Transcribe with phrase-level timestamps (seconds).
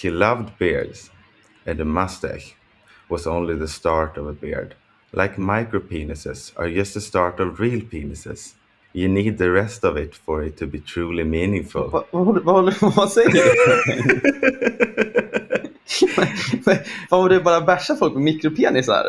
[0.00, 1.10] She loved beards,
[1.66, 2.54] and the mustache
[3.10, 4.74] was only the start of a beard.
[5.12, 8.54] Like micro penises are just the start of real penises.
[8.94, 11.90] You need the rest of it for it to be truly meaningful.
[11.90, 13.40] Vad, vad, vad, vad säger du?
[17.10, 19.04] Vad var det bara bärsa folk med mikropenisar?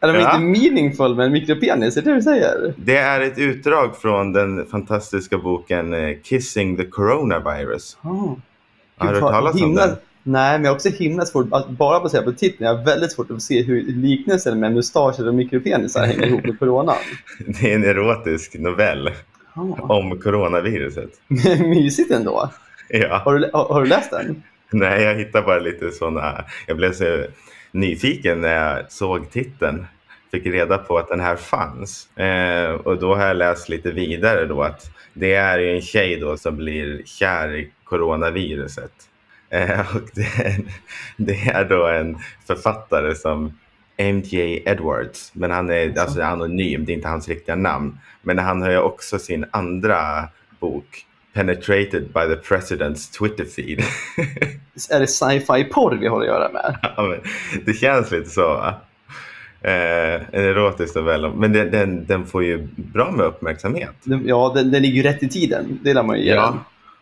[0.00, 0.34] Är de Ja.
[0.34, 1.96] inte meaningful med en mikropenis?
[1.96, 2.74] Är det det du säger?
[2.76, 7.96] Det är ett utdrag från den fantastiska boken eh, Kissing the Coronavirus.
[8.02, 8.08] Ah.
[8.96, 9.96] Har du hört talas om den?
[10.28, 13.12] Nej, men jag har också himla svårt, att bara baserat på titeln, jag har väldigt
[13.12, 16.96] svårt att se hur liknelsen med mustascher och mikropenisar hänger ihop med coronan.
[17.46, 19.10] Det är en erotisk novell
[19.54, 19.94] Ah.
[19.94, 21.10] om coronaviruset.
[21.60, 22.50] Mysigt ändå.
[22.88, 23.22] Ja.
[23.24, 24.42] Har du, har, har du läst den?
[24.70, 26.44] Nej, jag hittar bara lite sådana.
[26.66, 27.24] Jag blev så
[27.72, 29.86] nyfiken när jag såg titeln.
[30.30, 32.18] Fick reda på att den här fanns.
[32.18, 36.16] Eh, och då har jag läst lite vidare då att det är ju en tjej
[36.16, 38.92] då som blir kär i coronaviruset.
[39.50, 40.62] Eh, och det, är-
[41.16, 43.52] det är då en författare som
[43.98, 45.30] MJ Edwards.
[45.34, 47.98] Men han är alltså anonym, det är inte hans riktiga namn.
[48.22, 50.28] Men han har ju också sin andra
[50.60, 53.78] bok Penetrated by the President's Twitter feed.
[54.90, 56.78] Är det sci-fi porr vi har att göra med?
[56.96, 57.16] Ja,
[57.66, 58.74] det känns lite så va?
[59.62, 61.34] Eh, en erotisk novell.
[61.34, 63.94] Men den, den, den får ju bra med uppmärksamhet.
[64.24, 65.78] Ja, den, den ligger ju rätt i tiden.
[65.82, 66.58] Det lär man ju ge den.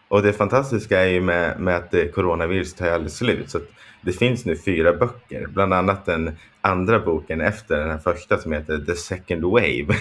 [0.08, 3.50] Och det fantastiska är ju med, med att coronaviruset tar aldrig slut.
[3.50, 3.58] Så
[4.00, 5.46] det finns nu fyra böcker.
[5.46, 9.86] Bland annat den andra boken efter den här första som heter The Second Wave.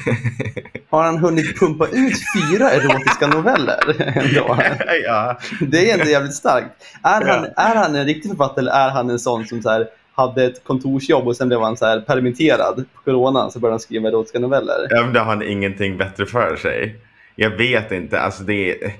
[0.89, 4.57] Har han hunnit pumpa ut fyra erotiska noveller ändå?
[5.05, 6.69] ja, Det är ändå jävligt starkt.
[7.03, 7.63] Är han, Ja.
[7.63, 10.63] är han en riktig författare eller är han en sån som så här, hade ett
[10.63, 14.39] kontorsjobb och sen blev han så här permitterad på corona så började han skriva erotiska
[14.39, 14.87] noveller?
[14.89, 16.95] Ja, men då har han ingenting bättre för sig.
[17.35, 18.19] Jag vet inte.
[18.19, 18.91] Alltså det är,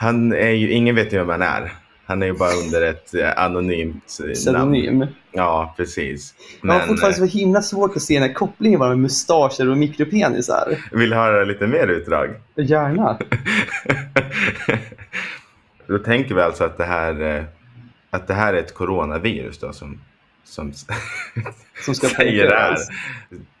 [0.00, 1.72] han är ju, ingen vet ju vem han är.
[2.06, 4.34] Han är ju bara under ett eh, anonymt eh, namn.
[4.34, 5.06] Pseudonym.
[5.32, 6.34] Ja, precis.
[6.62, 9.68] Jag har Men fortfarande eh, så himla svårt att se den här kopplingen med mustascher
[9.68, 10.76] och mikropenisar.
[10.92, 12.30] vill du höra lite mer utdrag?
[12.56, 13.18] Gärna.
[15.86, 17.46] Då tänker vi alltså att det här,
[18.10, 20.00] att det här är ett coronavirus då som,
[20.44, 20.72] som
[21.84, 22.76] Som ska säger det här.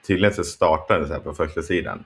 [0.06, 2.04] Tydligen så startar det så här på första sidan.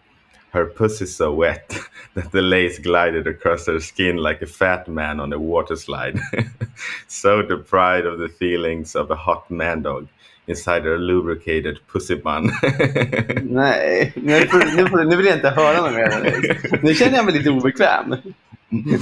[0.53, 1.79] Her pussy so wet
[2.15, 6.21] that the lace glided across her skin like a fat man on a water slide.
[7.09, 10.09] so deprived of the feelings of a hot man dog
[10.47, 12.45] inside her lubricated pussy bun.
[13.43, 16.79] Nej, nu, får, nu, får, nu vill jag inte höra något mer.
[16.83, 18.13] Nu känner jag mig lite obekväm.
[18.73, 19.01] Mm.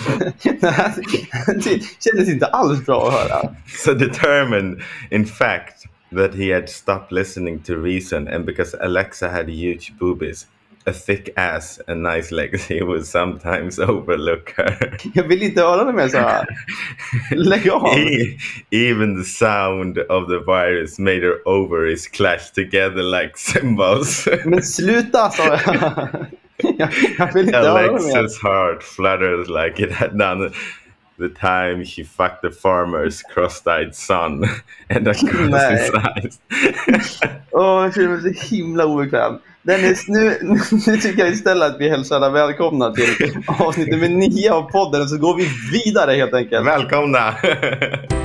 [1.64, 3.54] Det kändes inte alls bra att höra.
[3.66, 5.86] so determined, in fact,
[6.16, 10.46] that he had stopped listening to reason, and because Alexa had huge boobies,
[10.86, 14.96] a thick ass, and nice legs, he would sometimes overlook her.
[15.14, 16.46] Jag vill inte höra något mer så här.
[17.36, 17.98] Lägg av.
[17.98, 18.36] E-
[18.70, 24.28] Even the sound of the virus made her ovaries clash together like cymbals.
[24.44, 26.08] Men sluta sa jag.
[26.78, 28.16] Jag, jag vill inte höra något mer.
[28.22, 30.50] Alexa's heart fluttered like it had done
[31.18, 34.44] the time she fucked the farmer's cross-eyed son
[34.88, 36.40] and across his eyes.
[37.50, 39.38] Åh, jag känner mig så himla obekväm.
[39.62, 40.38] Dennis, nu,
[40.86, 43.06] nu tycker jag istället att vi hälsar alla välkomna till
[43.46, 46.66] avsnitt nummer nio av podden så går vi vidare helt enkelt.
[46.66, 47.34] Välkomna!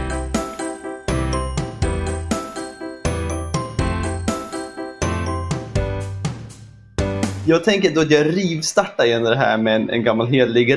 [7.48, 10.68] Jag tänker då att jag rivstartar igen det här med en, en gammal helig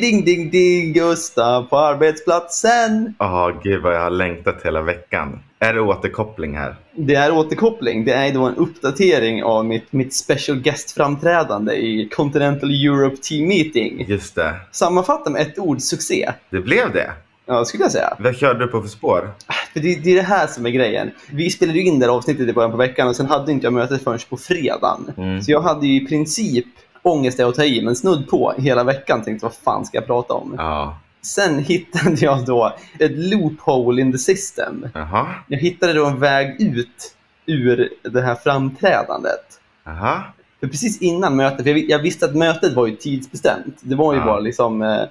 [0.00, 3.14] ding ding ding Gustav på arbetsplatsen.
[3.18, 5.40] Åh, gud vad jag har längtat hela veckan.
[5.62, 6.76] Är det återkoppling här?
[6.92, 8.04] Det är återkoppling.
[8.04, 14.04] Det är då en uppdatering av mitt, mitt special guest-framträdande i Continental Europe Team Meeting.
[14.08, 14.54] Just det.
[14.70, 16.32] Sammanfatta med ett ord, succé.
[16.50, 17.10] Det blev det.
[17.46, 18.16] Ja, skulle jag säga.
[18.18, 19.30] Vad körde du på för spår?
[19.72, 21.10] För det, det är det här som är grejen.
[21.30, 23.66] Vi spelade ju in det här avsnittet i början på veckan och sen hade inte
[23.66, 25.12] jag mötet förrän på fredagen.
[25.16, 25.42] Mm.
[25.42, 26.66] Så jag hade ju i princip
[27.02, 30.06] ångest är att ta i, men snudd på hela veckan tänkte vad fan ska jag
[30.06, 30.54] prata om?
[30.58, 30.98] Ja.
[31.22, 34.88] Sen hittade jag då ett loophole in the system.
[34.94, 35.26] Jaha.
[35.48, 37.14] Jag hittade då en väg ut
[37.46, 39.60] ur det här framträdandet.
[39.84, 40.22] Jaha.
[40.60, 43.76] För precis innan mötet, för jag, vi- jag visste att mötet var ju tidsbestämt.
[43.80, 44.24] Det var ju Ja.
[44.26, 45.02] bara liksom eh,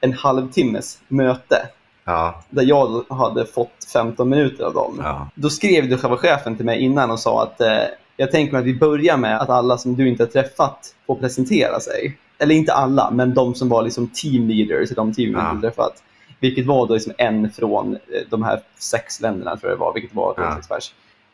[0.00, 1.56] en halvtimmes möte.
[2.04, 2.42] Ja.
[2.50, 5.00] Där jag hade fått 15 minuter av dem.
[5.04, 5.28] Ja.
[5.34, 7.78] Då skrev då själva chefen till mig innan och sa att eh,
[8.16, 11.14] jag tänker mig att vi börjar med att alla som du inte har träffat får
[11.14, 12.18] presentera sig.
[12.38, 15.50] Eller inte alla, men de som var liksom team leaders i de team vi Ja.
[15.50, 16.02] inte träffat.
[16.40, 17.98] Vilket var då liksom en från eh,
[18.30, 19.94] de här sex länderna, tror jag det var.
[19.94, 20.54] Vilket var Ja.
[20.56, 20.92] sex pers.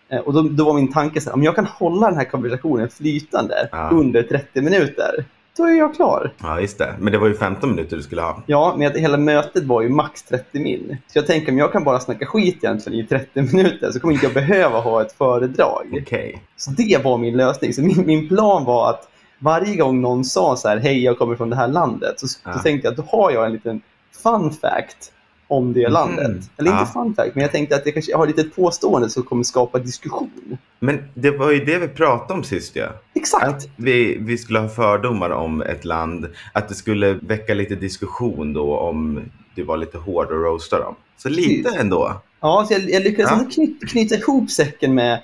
[0.08, 2.24] Eh, Och då, då var min tanke så här, om jag kan hålla den här
[2.24, 3.90] konversationen flytande Ja.
[3.92, 5.24] under 30 minuter,
[5.56, 6.32] då är jag klar.
[6.42, 6.94] Ja, just det.
[7.00, 8.42] Men det var ju 15 minuter du skulle ha.
[8.46, 10.96] Ja, men hela mötet var ju max 30 min.
[11.06, 14.14] Så jag tänker om jag kan bara snacka skit egentligen i 30 minuter så kommer
[14.14, 15.98] inte jag behöva ha ett föredrag.
[16.02, 16.42] Okej.
[16.56, 17.72] Så det var min lösning.
[17.74, 19.08] Så min, min plan var att
[19.42, 22.52] varje gång någon sa så här, hej jag kommer från det här landet, så, Ja.
[22.52, 23.80] så tänkte jag att då har jag en liten
[24.22, 25.12] fun fact
[25.48, 25.92] om det Mhm.
[25.92, 26.50] landet.
[26.56, 27.02] Eller inte Ja.
[27.02, 29.78] fun fact, men jag tänkte att jag kanske har lite ett påstående som kommer skapa
[29.78, 30.56] diskussion.
[30.80, 32.86] Men det var ju det vi pratade om sist ja.
[33.14, 33.44] Exakt!
[33.44, 36.28] Att vi, vi skulle ha fördomar om ett land.
[36.52, 39.20] Att det skulle väcka lite diskussion då om
[39.54, 40.94] du var lite hård och roasta dem.
[41.16, 41.80] Så lite Precis.
[41.80, 42.20] ändå.
[42.40, 43.44] Ja, så jag, jag lyckades Ja.
[43.54, 45.22] knyta, knyta ihop säcken med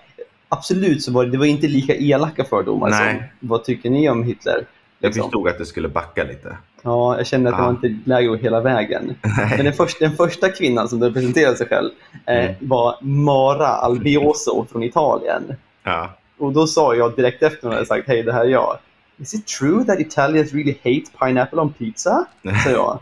[0.49, 3.31] Absolut så var det, det var inte lika elaka fördomar Nej.
[3.41, 4.67] som vad tycker ni om Hitler?
[5.01, 5.23] Jag liksom.
[5.23, 6.57] förstod att du skulle backa lite.
[6.83, 7.65] Ja, jag kände att det Ja.
[7.67, 9.15] var inte läge att hela vägen.
[9.57, 11.91] Men den, första, den första kvinnan som presenterade sig själv
[12.27, 12.55] eh, Mm.
[12.61, 15.43] var Mara Albioso från Italien.
[15.85, 16.11] Ja.
[16.39, 18.79] Och då sa jag direkt efter hon hade sagt hej, det här är jag.
[19.21, 22.25] Is it true that Italians really hate pineapple on pizza?
[22.65, 22.99] sa jag.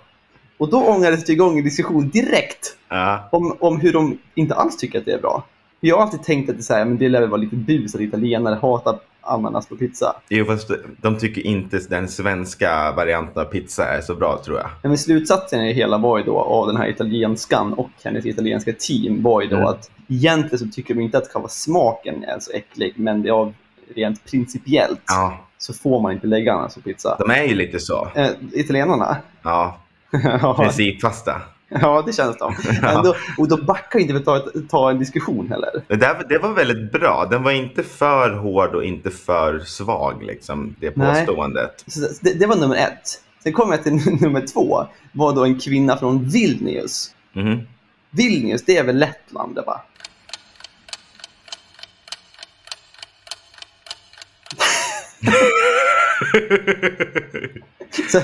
[0.59, 3.29] Och då ångades det igång en diskussion direkt Ja.
[3.33, 5.45] om, om hur de inte alls tycker att det är bra.
[5.81, 7.57] Jag har alltid tänkt att det, är så här, men det lär väl vara lite
[7.57, 10.17] bus att italienare hatar ananas på pizza.
[10.29, 10.71] Jo, fast
[11.03, 14.67] de tycker inte den svenska varianten av pizza är så bra tror jag.
[14.83, 18.73] Ja, Men slutsatsen i hela var ju då av den här italienskan och hennes italienska
[18.79, 19.69] team var ju då Mm.
[19.69, 23.33] att egentligen så tycker de inte att själva smaken är så äcklig, men det är
[23.33, 23.55] av
[23.95, 27.17] rent principiellt Ja, så får man inte lägga ananas på pizza.
[27.19, 28.09] de är ju lite så.
[28.15, 29.17] Eh, italienarna?
[29.43, 29.77] Ja,
[30.57, 31.43] principfasta.
[31.81, 32.55] ja, det känns de.
[32.83, 35.71] Men då, och då backar inte för att ta, en diskussion heller.
[35.89, 37.29] Det, där, det var väldigt bra.
[37.31, 41.85] Den var inte för hård och inte för svag, liksom, det påståendet.
[42.21, 43.23] Det, det var nummer ett.
[43.43, 44.87] Sen kom jag till nummer två.
[45.13, 47.15] var då en kvinna från Vilnius.
[47.33, 47.61] Mhm.
[48.11, 49.83] Vilnius, det är väl Lettland, det va?
[58.13, 58.21] Så,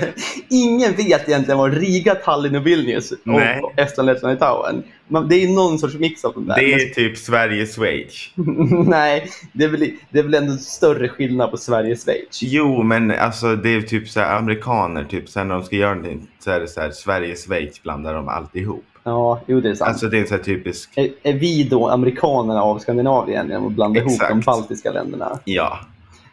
[0.48, 3.60] ingen vet egentligen vad Riga, Tallinn och Vilnius Nej.
[3.60, 4.82] och Estland, Lettland, Litauen.
[5.08, 6.54] Men Det är någon sorts mix av de där.
[6.56, 8.30] Det är typ Sverige, Schweiz.
[8.34, 12.40] Men- Nej, det är, väl, det är väl ändå större skillnad på Sverige och Schweiz.
[12.42, 15.76] Jo, men alltså det är typ så här amerikaner, typ så här, när de ska
[15.76, 18.84] göra någonting så är det så här Sverige, Schweiz blandar de alltihop.
[19.04, 19.88] Ja, jo det är sant.
[19.88, 23.72] Alltså det är så här typiskt, är, är vi då amerikanerna av Skandinavien genom att
[23.72, 24.30] blanda ihop Exakt.
[24.30, 25.38] de baltiska länderna?
[25.44, 25.78] ja.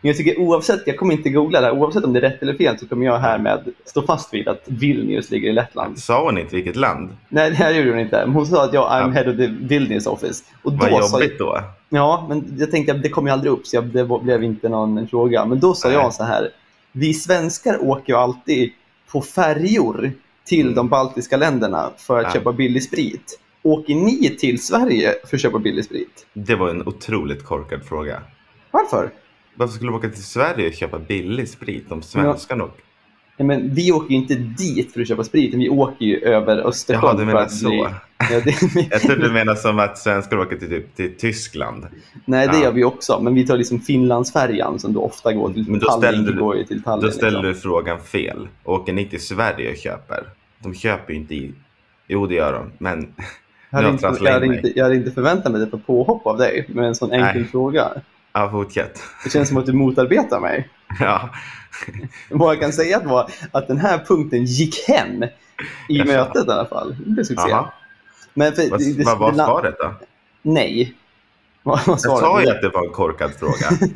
[0.02, 2.42] Men jag tycker oavsett, jag kommer inte googla det här, oavsett om det är rätt
[2.42, 6.00] eller fel så kommer jag härmed stå fast vid att Vilnius ligger i Lettland.
[6.00, 7.10] Sa hon inte vilket land?
[7.30, 8.26] Nej, det här gjorde hon inte.
[8.34, 9.08] Hon sa att jag I'm Ja.
[9.08, 10.44] head of the Vilnius office.
[10.64, 11.62] Och Vad då sa jag, jobbigt då.
[11.90, 14.70] Ja, men jag tänkte att det kom ju aldrig upp så jag, det blev inte
[14.70, 15.46] någon fråga.
[15.46, 15.98] Men då sa Nej.
[15.98, 16.50] jag så här.
[16.92, 18.72] Vi svenskar åker ju alltid
[19.12, 20.12] på färjor
[20.46, 20.76] till Mm.
[20.76, 22.32] de baltiska länderna för att Ja.
[22.34, 23.40] köpa billig sprit.
[23.64, 26.26] Åker ni till Sverige för att köpa billig sprit?
[26.34, 28.22] Det var en otroligt korkad fråga.
[28.72, 29.10] Varför?
[29.60, 32.84] Varför skulle de åka till Sverige och köpa billig sprit om svenskarna åker?
[33.38, 36.58] Ja, men vi åker ju inte dit för att köpa sprit, vi åker ju över
[36.68, 37.02] Östersjön.
[37.04, 37.68] Jaha, du menar så.
[37.70, 37.78] Bli...
[37.78, 38.88] Ja, det...
[38.92, 41.88] Jag trodde du menade som att svenskar åker till, typ, till Tyskland.
[42.26, 42.64] Nej, det Ja.
[42.64, 43.20] gör vi också.
[43.22, 46.02] Men vi tar liksom Finlandsfärjan som då ofta går till Men då Tallinn.
[46.14, 47.54] ställde du- går ju till Tallinn Då ställer liksom.
[47.54, 48.48] du frågan fel.
[48.64, 50.24] Åker ni till Sverige och köper?
[50.64, 51.54] De köper ju inte i...
[52.08, 52.72] Jo, det gör de.
[52.78, 53.14] Men
[53.70, 56.66] Jag hade, inte, jag, hade inte, jag hade inte förväntat mig detta påhopp av dig
[56.70, 57.52] med en sån enkel Nej.
[57.52, 57.92] fråga.
[58.42, 59.04] Ja, fortsätt.
[59.24, 60.70] Det känns som att du motarbetar mig.
[61.00, 61.30] Ja.
[62.30, 65.30] Vad jag kan säga var att den här punkten gick hem i
[65.88, 66.12] Jaså.
[66.12, 66.96] mötet i alla fall.
[67.06, 67.56] Det blev succé.
[68.34, 69.94] Men för, Vad, det- vad var det svaret då?
[70.42, 70.94] Nej.
[71.64, 73.90] Vad vad Jag sa ju att det var en korkad fråga.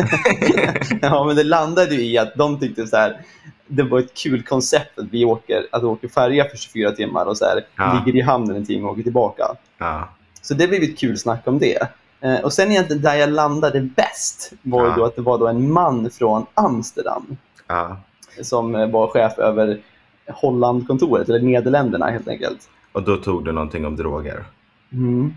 [1.01, 3.21] ja, men det landade ju i att de tyckte så här.
[3.67, 7.25] Det var ett kul koncept att vi åker, att vi åker färja för 24 timmar
[7.25, 8.03] och så här, Ja.
[8.05, 9.43] ligger i hamnen en timme och åker tillbaka.
[9.77, 10.09] Ja.
[10.41, 11.87] Så det blev ett kul snack om det.
[12.23, 14.95] Eh, och sen egentligen där jag landade bäst var Ja.
[14.97, 17.37] då att det var då en man från Amsterdam
[17.67, 17.97] ja.
[18.41, 19.79] som eh, var chef över
[20.27, 22.69] Hollandkontoret, eller Nederländerna helt enkelt.
[22.91, 24.45] Och då tog du någonting om droger.
[24.91, 25.33] Mm.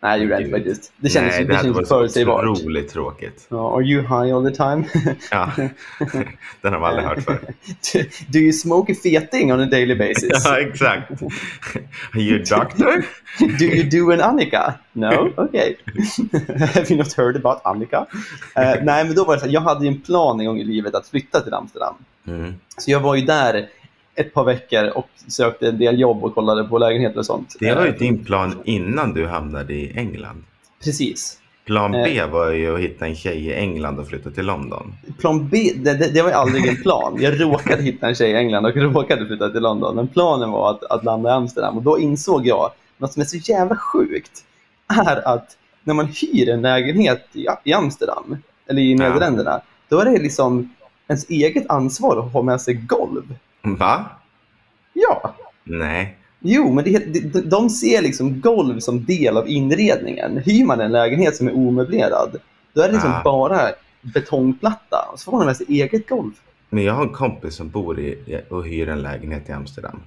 [0.00, 0.92] Nej, det gjorde jag inte faktiskt.
[0.96, 2.44] Det kändes, Nej, det det kändes förutsägbart.
[2.44, 3.46] otroligt tråkigt.
[3.50, 4.84] Ja, are you high all the time?
[5.30, 5.50] Ja.
[6.62, 7.38] Den har man aldrig hört förr.
[8.28, 10.30] Do you smoke a feting on a daily basis?
[10.44, 11.10] Ja, exakt.
[12.14, 13.04] Are you a doctor?
[13.58, 14.74] Do you do an Annika?
[14.92, 15.32] No?
[15.36, 15.74] Okay.
[16.74, 18.06] Have you not heard about Annika?
[18.56, 20.60] Eh, nej, men då var det så här, jag hade ju en plan en gång
[20.60, 21.94] i livet att flytta till Amsterdam.
[22.26, 22.54] Mm.
[22.78, 23.66] Så jag var ju där
[24.16, 27.56] ett par veckor och sökte en del jobb och kollade på lägenheter och sånt.
[27.60, 30.44] Det var ju Eh, din plan innan du hamnade i England.
[30.84, 31.38] Precis.
[31.64, 32.30] Plan B Eh.
[32.30, 34.94] var ju att hitta en tjej i England och flytta till London.
[35.18, 37.16] Plan B, det, det, det var ju aldrig en plan.
[37.20, 39.96] Jag råkade hitta en tjej i England och råkade flytta till London.
[39.96, 41.76] Men planen var att, att landa i Amsterdam.
[41.76, 44.44] Och då insåg jag, något som är så jävla sjukt,
[45.06, 48.96] är att när man hyr en lägenhet i, i Amsterdam, eller i Ja.
[48.98, 50.74] Nederländerna, då är det liksom
[51.08, 53.34] ens eget ansvar att ha med sig golv.
[53.74, 54.04] Va?
[54.92, 56.16] Ja, Nej.
[56.40, 60.36] jo, men det, de ser liksom golv som del av inredningen.
[60.38, 62.36] Hyr man en lägenhet som är omöblerad,
[62.72, 63.22] då är det liksom Ah.
[63.24, 63.60] bara
[64.14, 65.08] betongplatta.
[65.12, 66.32] Och så får man med sig eget golv.
[66.70, 70.00] Men jag har en kompis som bor i och hyr en lägenhet i Amsterdam.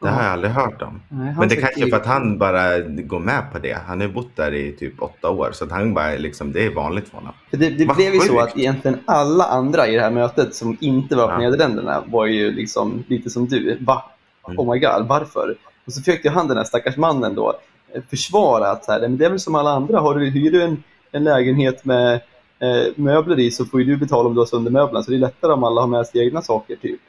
[0.00, 1.00] Det har jag aldrig hört om.
[1.08, 3.78] Nej, Men det kanske är för att han bara går med på det.
[3.86, 5.50] Han har bott där i typ åtta år.
[5.52, 7.32] Så att han bara liksom, det är vanligt för honom.
[7.50, 10.54] För det det Vad blev ju så att egentligen alla andra i det här mötet
[10.54, 11.50] som inte var från Ja.
[11.50, 13.78] Nederländerna var ju liksom lite som du.
[13.80, 14.04] Va?
[14.48, 14.58] Mm.
[14.58, 15.56] Oh my god, varför?
[15.86, 17.54] Och så försökte han den här stackars mannen då
[17.94, 20.00] eh, försvara att så här, men det är väl som alla andra.
[20.00, 22.14] Har du, hyr du en, en lägenhet med
[22.58, 25.02] eh, möbler i så får du betala om du har sönder möblerna.
[25.02, 27.00] Så det är lättare om alla har med sig egna saker typ.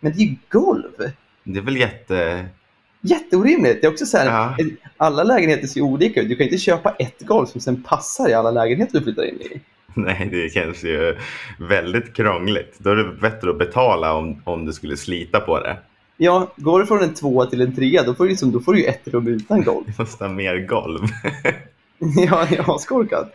[0.00, 1.12] Men det är ju golv!
[1.44, 2.46] Det är väl jätte...
[3.00, 3.80] Jätteorimligt!
[3.80, 4.56] Det är också så här, Ja.
[4.96, 6.28] alla lägenheter ser olika ut.
[6.28, 9.40] Du kan inte köpa ett golv som sen passar i alla lägenheter du flyttar in
[9.40, 9.60] i.
[9.94, 11.16] Nej, det känns ju
[11.58, 12.74] väldigt krångligt.
[12.78, 15.76] Då är det bättre att betala om, om du skulle slita på det.
[16.16, 18.72] Ja, går du från en tvåa till en trea, då får du, liksom, då får
[18.72, 19.84] du ju ett rum utan golv.
[19.96, 21.00] Du måste ha mer golv.
[22.28, 23.32] ja, jag har skolkat.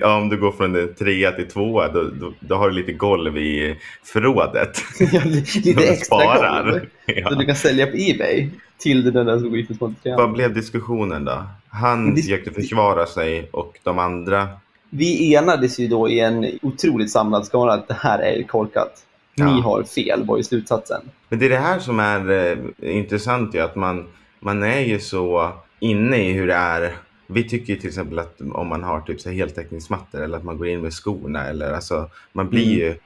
[0.00, 2.92] Ja, om du går från en trea till tvåa, då, då, då har du lite
[2.92, 4.78] golv i förrådet.
[5.12, 6.70] Ja, li- lite extra sparar.
[6.70, 6.80] golv.
[7.06, 7.28] Ja.
[7.28, 10.16] Så du kan sälja på Ebay till den där som går till trean.
[10.18, 11.42] Vad blev diskussionen då?
[11.68, 14.48] Han Dis- försökte försvara sig och de andra...
[14.90, 18.92] Vi enades ju då i en otroligt samlad skara att det här är korkat.
[19.34, 19.48] Ni Ja.
[19.50, 21.00] har fel, var ju slutsatsen.
[21.28, 24.06] Men det är det här som är eh, intressant ju, att man,
[24.40, 26.92] man är ju så inne i hur det är.
[27.26, 30.58] Vi tycker ju till exempel att om man har typ så heltäckningsmattor eller att man
[30.58, 32.96] går in med skorna eller alltså man blir Mm.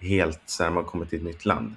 [0.00, 1.74] ju helt så här man kommer till ett nytt land.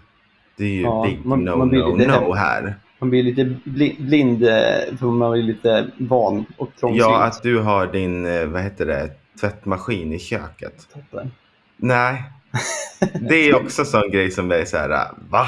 [0.57, 2.75] Det är ju Ja, big man- no man blir no lite no här.
[2.99, 6.99] Man blir lite bli- blind, eh, för man blir lite van och trångsynt.
[7.01, 9.09] Ja, att du har din, eh, vad heter det,
[9.41, 10.87] tvättmaskin i köket.
[10.93, 11.31] Toppen.
[11.77, 12.23] Nej,
[13.29, 15.45] det är också en sån grej som är så här, va?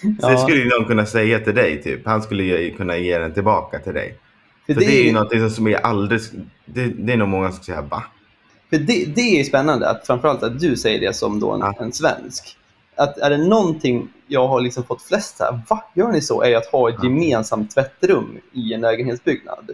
[0.00, 0.28] Så Ja.
[0.30, 2.06] det skulle någon kunna säga till dig typ.
[2.06, 4.14] Han skulle ju kunna ge den tillbaka till dig.
[4.68, 6.20] För För det, är ju någonting som är aldrig,
[6.64, 8.02] det, det är nog många som säger va?
[8.70, 11.60] För det, det är ju spännande, att framförallt att du säger det som då en,
[11.60, 11.74] Ja.
[11.80, 12.56] en svensk.
[12.96, 16.42] Att är det någonting jag har liksom fått flest här, va, gör ni så?
[16.42, 17.04] Är att ha ett Ja.
[17.04, 19.70] gemensamt tvättrum i en lägenhetsbyggnad.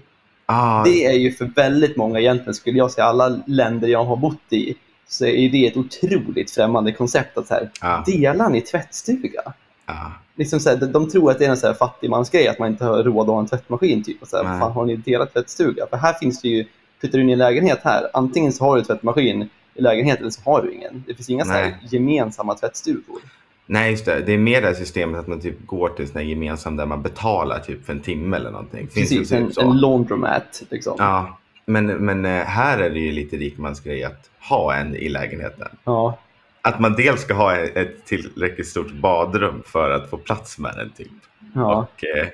[0.47, 4.17] Ah, Det är ju för väldigt många egentligen, skulle jag säga, alla länder jag har
[4.17, 4.75] bott i,
[5.09, 9.43] så är det ett otroligt främmande koncept att så här, ja, delar ni tvättstuga?
[9.87, 10.13] Ja.
[10.37, 12.69] Liksom så här, de, de tror att det är en så här fattigmansgrej, att man
[12.69, 14.05] inte har råd att ha en tvättmaskin.
[14.05, 15.87] Typ, och så här, fan, har ni delat tvättstuga?
[15.91, 16.65] För här finns det ju,
[17.01, 20.31] flyttar du in i en lägenhet här, antingen så har du tvättmaskin i lägenheten eller
[20.31, 21.05] så har du ingen.
[21.07, 23.21] Det finns inga så här gemensamma tvättstugor.
[23.67, 24.21] Nej, just det.
[24.21, 27.03] Det är mer det här systemet att man typ går till här gemensam där man
[27.03, 28.89] betalar typ för en timme eller någonting.
[28.89, 29.61] Finns Precis, det en, typ så?
[29.61, 30.63] en laundromat.
[30.71, 30.95] Liksom.
[30.99, 35.69] Ja, men, men eh, här är det ju lite rikmansgrej att ha en i lägenheten.
[35.85, 36.19] Ja.
[36.65, 40.91] Att man dels ska ha ett tillräckligt stort badrum för att få plats med den
[40.91, 41.13] typ.
[41.55, 41.77] Ja.
[41.77, 42.29] Och, eh,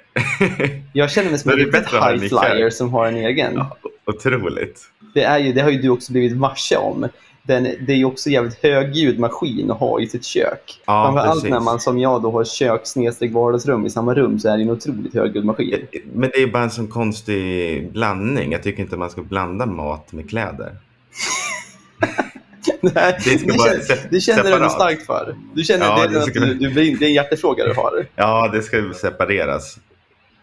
[0.93, 3.55] Jag känner mig som en riktigt high en flyer som har en egen.
[3.55, 4.81] ja, otroligt.
[5.15, 7.09] Det, är ju, det har ju du också blivit varse om.
[7.43, 10.81] Den, det är ju också jävligt högljudd maskin att ha i sitt kök.
[10.87, 11.51] Ja, Framförallt precis.
[11.51, 12.83] när man som jag då har kök
[13.33, 15.87] vardagsrum i samma rum så är det en otroligt högljudd maskin.
[16.13, 18.53] Men det är bara en sån konstig blandning.
[18.53, 20.77] Jag tycker inte man ska blanda mat med kläder.
[22.95, 25.37] Nej, Det ska det, vara känner, det känner du starkt för.
[25.55, 28.07] Du känner Ja, det, det ska- du, du, det är en hjärtefråga du har.
[28.17, 29.77] Ja, det ska separeras.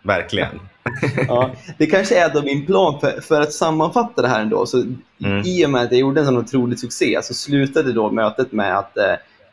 [0.04, 0.60] Verkligen.
[1.28, 4.66] Ja, det kanske är då min plan för, för att sammanfatta det här ändå.
[4.66, 4.84] Så
[5.24, 5.42] Mm.
[5.46, 8.78] I och med att jag gjorde en sån otrolig succé så slutade då mötet med
[8.78, 9.04] att eh,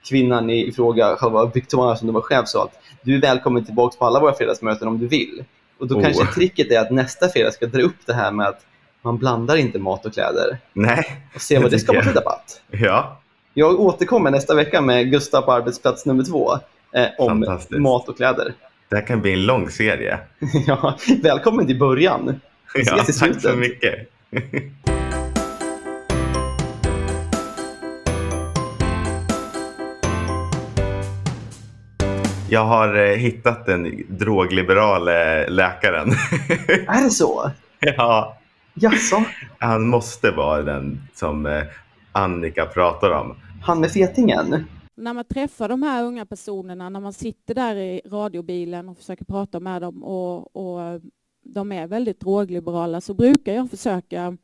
[0.08, 2.72] kvinnan i fråga, själva Victoria som du var chef, sa att
[3.02, 5.44] du är välkommen tillbaka på alla våra fredagsmöten om du vill.
[5.78, 6.02] Och då Oh.
[6.02, 8.60] kanske tricket är att nästa fredag ska dra upp det här med att
[9.04, 12.60] man blandar inte mat och kläder Nej, och se vad Det skapar tycker för debatt.
[12.70, 13.20] ja.
[13.56, 16.52] Jag återkommer nästa vecka med Gustav på arbetsplats nummer två
[16.94, 18.54] eh, om mat och kläder.
[18.88, 20.18] Det här kan bli en lång serie.
[20.66, 22.40] ja, välkommen till början.
[22.74, 23.42] Vi ses Ja, i tack slutet.
[23.42, 24.08] så mycket.
[32.48, 35.14] Jag har eh, hittat den drogliberal eh,
[35.48, 36.10] läkaren.
[36.88, 37.50] Är det så?
[37.80, 38.38] ja,
[38.74, 39.24] Jaså?
[39.58, 41.62] han måste vara den som eh,
[42.12, 43.36] Annika pratar om.
[43.62, 44.66] Han med fetingen?
[44.94, 49.24] när man träffar de här unga personerna, när man sitter där i radiobilen och försöker
[49.24, 51.00] prata med dem och, och
[51.42, 54.36] de är väldigt drogliberala så brukar jag försöka,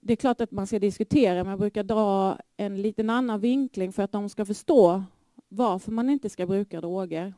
[0.00, 3.92] det är klart att man ska diskutera, men jag brukar dra en liten annan vinkling
[3.92, 5.04] för att de ska förstå
[5.48, 7.34] varför man inte ska bruka droger.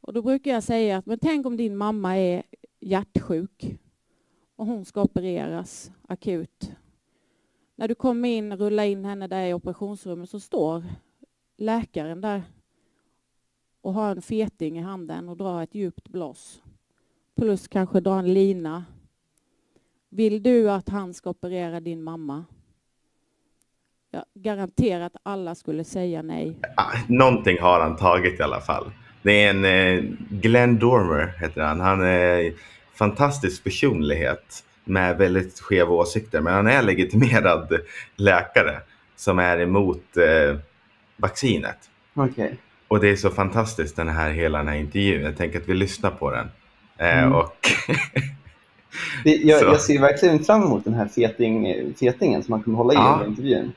[0.00, 2.42] Och då brukar jag säga att men tänk om din mamma är
[2.80, 3.78] hjärtsjuk
[4.58, 6.72] och hon ska opereras akut.
[7.74, 10.84] När du kommer in, rullar in henne där i operationsrummet så står
[11.56, 12.42] läkaren där
[13.80, 16.62] och har en feting i handen och drar ett djupt blås.
[17.36, 18.84] Plus kanske dra en lina.
[20.08, 22.44] Vill du att han ska operera din mamma?
[24.10, 26.56] Jag garanterar att alla skulle säga nej.
[27.08, 28.92] Någonting har han tagit i alla fall.
[29.22, 31.80] Det är en eh, Glenn Dormer heter han.
[31.80, 32.52] Han är
[32.98, 36.40] fantastisk personlighet med väldigt skeva åsikter.
[36.40, 37.78] Men han är legitimerad
[38.16, 38.80] läkare
[39.16, 40.56] som är emot eh,
[41.16, 41.76] vaccinet.
[42.14, 42.56] Okej.
[42.88, 45.22] Och det är så fantastiskt den här hela den här intervjun.
[45.22, 46.48] Jag tänker att vi lyssnar på den.
[46.98, 47.32] Eh, Mm.
[47.32, 47.54] och
[49.24, 52.96] Jag, jag ser verkligen fram emot den här feting, fetingen som han kommer hålla i
[52.96, 53.12] Ja.
[53.14, 53.72] under intervjun.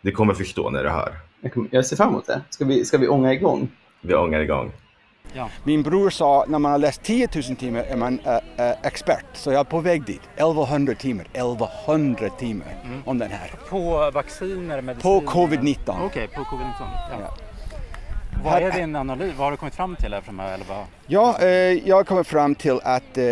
[0.00, 1.12] du kommer förstå när du hör.
[1.40, 2.40] Jag, kommer, jag ser fram emot det.
[2.50, 3.68] Ska vi, ska vi ånga igång?
[4.00, 4.72] Vi ångar igång.
[5.64, 8.34] Min bror sa när man har läst 10 000 timmar är man äh,
[8.68, 9.24] äh, expert.
[9.32, 10.20] Så jag är på väg dit.
[10.36, 11.26] 1100 timmar.
[11.32, 13.50] 1100 timmar om den här.
[13.68, 15.20] På vacciner, mediciner?
[15.20, 16.06] På covid-19.
[16.06, 16.72] Okej, på covid-19.
[16.80, 17.16] Ja.
[17.20, 17.34] Ja.
[18.44, 19.32] Vad är din analys?
[19.36, 20.74] Vad har du kommit fram till här från här 11?
[21.06, 21.48] Ja, eh,
[21.88, 23.24] jag kommer fram till att eh,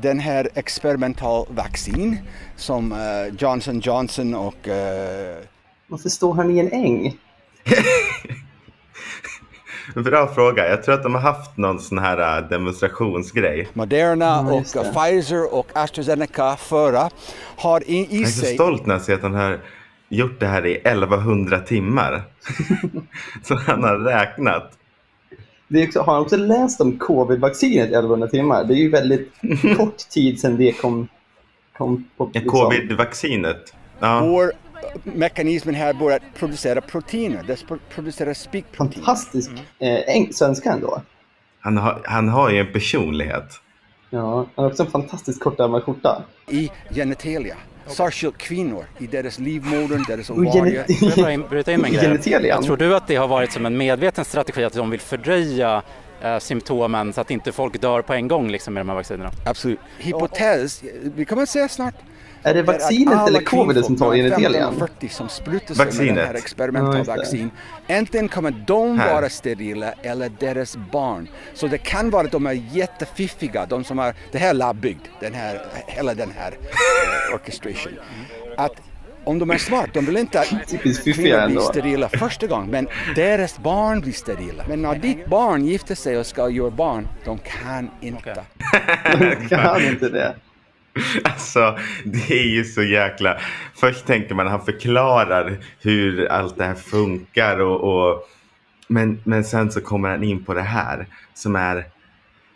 [0.00, 2.18] den här experimental vaccin
[2.56, 5.36] som eh, Johnson Johnson och eh,
[5.86, 7.16] Varför står han i en äng?
[9.94, 10.68] Bra fråga.
[10.68, 13.68] Jag tror att de har haft någon sån här äh, demonstrationsgrej.
[13.72, 14.92] Moderna och det.
[14.94, 17.10] Pfizer och AstraZeneca föra
[17.56, 19.58] har i, i Jag är så sig stolt när jag ser att han har
[20.08, 22.22] gjort det här i 1100 timmar.
[23.42, 24.72] så han har räknat.
[25.68, 28.64] Det är också, har han också läst om covid-vaccinet i 1100 timmar?
[28.64, 29.32] Det är ju väldigt
[29.76, 31.08] kort tid sedan det kom,
[31.78, 32.30] kom på...
[32.34, 33.74] Liksom- Covid-vaccinet.
[34.00, 34.52] Ja, vår
[35.02, 37.42] mekanismen här börjar producera proteiner.
[37.46, 38.92] Det pro- producerar spikprotein.
[39.04, 41.02] Fantastisk eh, eng- svenska ändå.
[41.60, 43.60] han, har, han har ju en personlighet.
[44.10, 46.22] Ja, han har också en fantastiskt kortärmad skjorta.
[46.48, 47.56] i genitalia.
[47.86, 51.30] Särskilt kvinnor i deras livmodern, deras ovarier.
[51.30, 52.52] in- bryta in en grej?
[52.62, 55.82] Tror du att det har varit som en medveten strategi att de vill fördröja
[56.22, 59.30] eh, symptomen så att inte folk dör på en gång liksom, med de här vaccinerna?
[59.46, 59.78] Absolut.
[59.98, 61.94] Hypotes, vi kommer att säga snart.
[62.46, 64.70] Är det är vaccinet eller covid som tar kvinnfolk mellan genitalian?
[64.70, 66.26] 15 och 40 som sprutar sig med den Vaccinet.
[66.26, 67.16] här Ja, experimentala just det.
[67.16, 67.50] vaccin.
[67.86, 69.14] Äntligen kommer de Här.
[69.14, 71.28] vara sterila eller deras barn.
[71.54, 75.34] Så det kan vara att de är jättefiffiga, de som har det här labbyggt, den
[75.34, 77.92] här, hela den här uh, orchestration.
[78.56, 78.72] Att
[79.24, 83.58] om de är smart, de vill inte att kvinnor blir sterila första gången, men deras
[83.58, 84.64] barn blir sterila.
[84.68, 88.36] Men när ditt barn gifter sig och ska göra barn, de kan inte.
[89.14, 89.46] Okej.
[89.48, 90.34] kan inte det.
[91.24, 93.38] Alltså, det är ju så jäkla...
[93.74, 97.80] Först tänker man att han förklarar hur allt det här funkar och...
[97.80, 98.28] och...
[98.88, 101.84] Men, men sen så kommer han in på det här som är...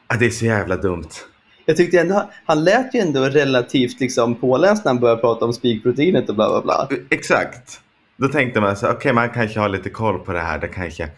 [0.08, 1.08] Ja, det är så jävla dumt.
[1.66, 5.52] Jag tyckte ändå, han lät ju ändå relativt liksom påläst när han började prata om
[5.52, 6.98] spikproteinet och bla bla bla.
[7.10, 7.80] Exakt.
[8.16, 10.58] Då tänkte man så okej man kanske har lite koll på det här.
[10.58, 11.08] Det kanske...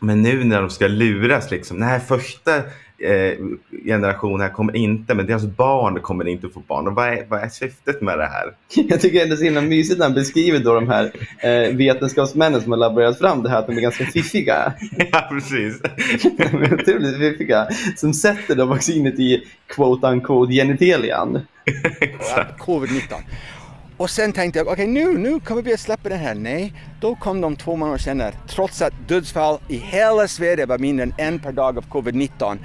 [0.00, 1.76] Men nu när de ska luras liksom.
[1.76, 2.62] Nej, första
[3.00, 3.38] eh,
[3.84, 6.86] generationen här kommer inte, men deras barn kommer inte få barn.
[6.86, 8.52] Och vad är, vad är syftet med det här?
[8.88, 11.76] Jag tycker ändå det är så himla mysigt när han beskriver då de här eh,
[11.76, 14.72] vetenskapsmännen som har laborerat fram det här, att de är ganska fiffiga.
[15.12, 15.80] ja, precis.
[16.72, 17.68] Otroligt fiffiga.
[17.96, 21.40] Som sätter då vaccinet i quote unquote genitalian.
[22.00, 22.60] Exakt.
[22.60, 23.14] Covid-19.
[24.00, 26.34] Och sen tänkte jag, okej nu, nu kommer vi att släppa den här.
[26.34, 28.34] Nej, då kom de två månader senare.
[28.48, 32.58] Trots att dödsfall i hela Sverige var mindre än en per dag av covid-19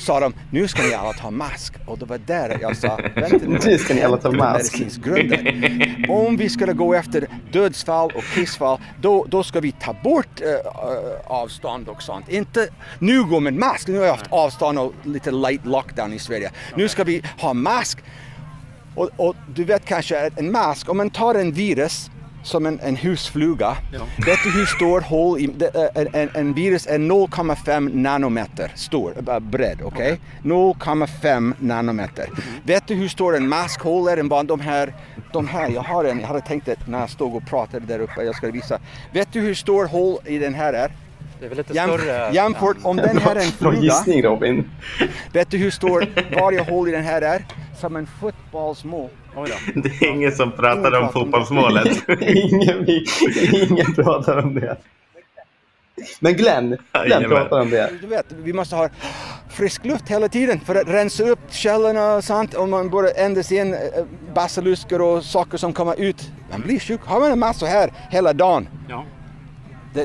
[0.00, 1.74] sa de, nu ska ni alla ta mask.
[1.86, 3.58] Och det var där jag sa, vänta nu.
[3.64, 4.82] Nu ska ni alla ta mask.
[6.08, 11.26] Om vi skulle gå efter dödsfall och kissfall, då, då ska vi ta bort eh,
[11.26, 12.28] avstånd och sånt.
[12.28, 12.68] Inte
[12.98, 16.50] nu gå med mask, nu har jag haft avstånd och lite light lockdown i Sverige.
[16.76, 17.98] Nu ska vi ha mask.
[18.94, 22.10] Och, och du vet kanske att en mask, om man tar en virus
[22.44, 23.76] som en, en husfluga.
[24.26, 29.14] Vet du hur stor hål i, det- en, en, en virus är 0,5 nanometer stor,
[29.28, 30.20] äh, bredd, okej?
[30.42, 32.26] 0,5 nanometer.
[32.64, 34.16] Vet du hur stor en maskhål är?
[34.16, 34.94] En van- De här,
[35.32, 37.98] de här, jag har en, jag hade tänkt att när jag stod och pratade där
[38.00, 38.78] uppe, jag ska visa.
[39.12, 40.92] Vet du hur stor hål i den här är?
[41.40, 42.32] Det är väl lite Jämf- större...
[42.34, 43.80] Jämfört om den här är en fluga.
[43.80, 44.70] gissning Robin.
[45.32, 46.06] Vet du hur stor
[46.40, 47.44] varje hål i den här är?
[47.82, 49.10] Som en fotbollsmål.
[49.74, 52.08] Det är ingen som pratar Ingen om fotbollsmålet.
[52.20, 53.04] ingen, vi-
[53.70, 54.76] ingen pratar om det.
[56.20, 57.90] Men Glenn, Glenn pratar om det.
[58.00, 58.88] Du vet, vi måste ha
[59.50, 62.54] frisk luft hela tiden för att rensa upp källorna och sånt.
[62.54, 63.80] Om man börjar andas in eh,
[64.34, 66.30] basilusker och saker som kommer ut.
[66.50, 67.00] Man blir sjuk.
[67.04, 68.68] Har man en massa här hela dagen.
[68.88, 69.04] Ja.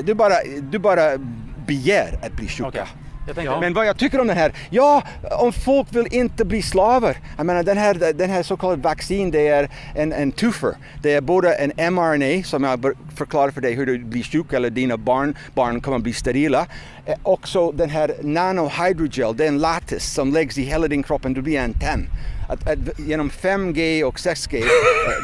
[0.04, 1.18] Du, bara, du bara
[1.66, 2.66] begär att bli sjuk.
[2.66, 2.84] Okej.
[3.28, 6.62] Jag tänkte, Men vad jag tycker om det här, ja, om folk vill inte bli
[6.62, 7.16] slavar.
[7.36, 10.74] Jag menar den här, den här så kallade vaccin, det är en, en twofer.
[11.02, 14.70] Det är både en mRNA som jag förklarar för dig hur du blir sjuk eller
[14.70, 16.66] dina barn, barn kommer bli sterila.
[17.06, 21.24] Eh, Också den här nanohydrogel, det är en lattice som läggs i hela din kropp
[21.24, 22.06] och du blir en antenn.
[22.48, 24.64] Att, att, genom 5G och 6G, eh,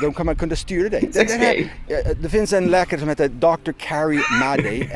[0.02, 1.08] de kommer kunna styra dig.
[1.12, 1.68] Det, här- 6G?
[1.88, 3.72] eh, det finns en läkare som heter Dr.
[3.78, 4.90] Carrie Madej,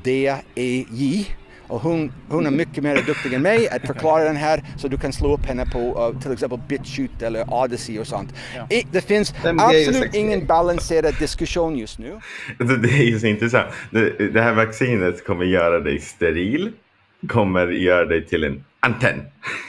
[0.00, 1.26] M-A-D-E-J.
[1.70, 4.98] Och hon, hon är mycket mer duktig än mig att förklara den här så du
[4.98, 8.34] kan slå upp henne på uh, till exempel BitChute eller Odyssey och sånt.
[8.70, 10.16] I, det finns 5G och absolut 6G.
[10.16, 12.20] ingen balanserad diskussion just nu.
[12.60, 13.68] Alltså, det är ju så intressant.
[13.90, 16.72] Det, det här vaccinet kommer göra dig steril,
[17.28, 19.22] kommer göra dig till en antenn.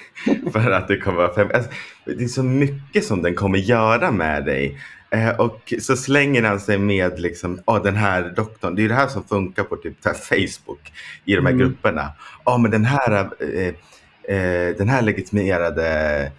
[0.53, 1.49] För att det kommer vara fem...
[1.53, 1.71] Alltså,
[2.05, 4.77] det är så mycket som den kommer göra med dig.
[5.15, 8.75] Eh, och så slänger han sig med liksom, oh, den här doktorn.
[8.75, 10.93] Det är det här som funkar på typ Facebook
[11.25, 11.57] i de här Mm.
[11.67, 12.11] grupperna.
[12.45, 13.67] Ja, men den här, eh,
[14.35, 16.31] eh, den här legitimerade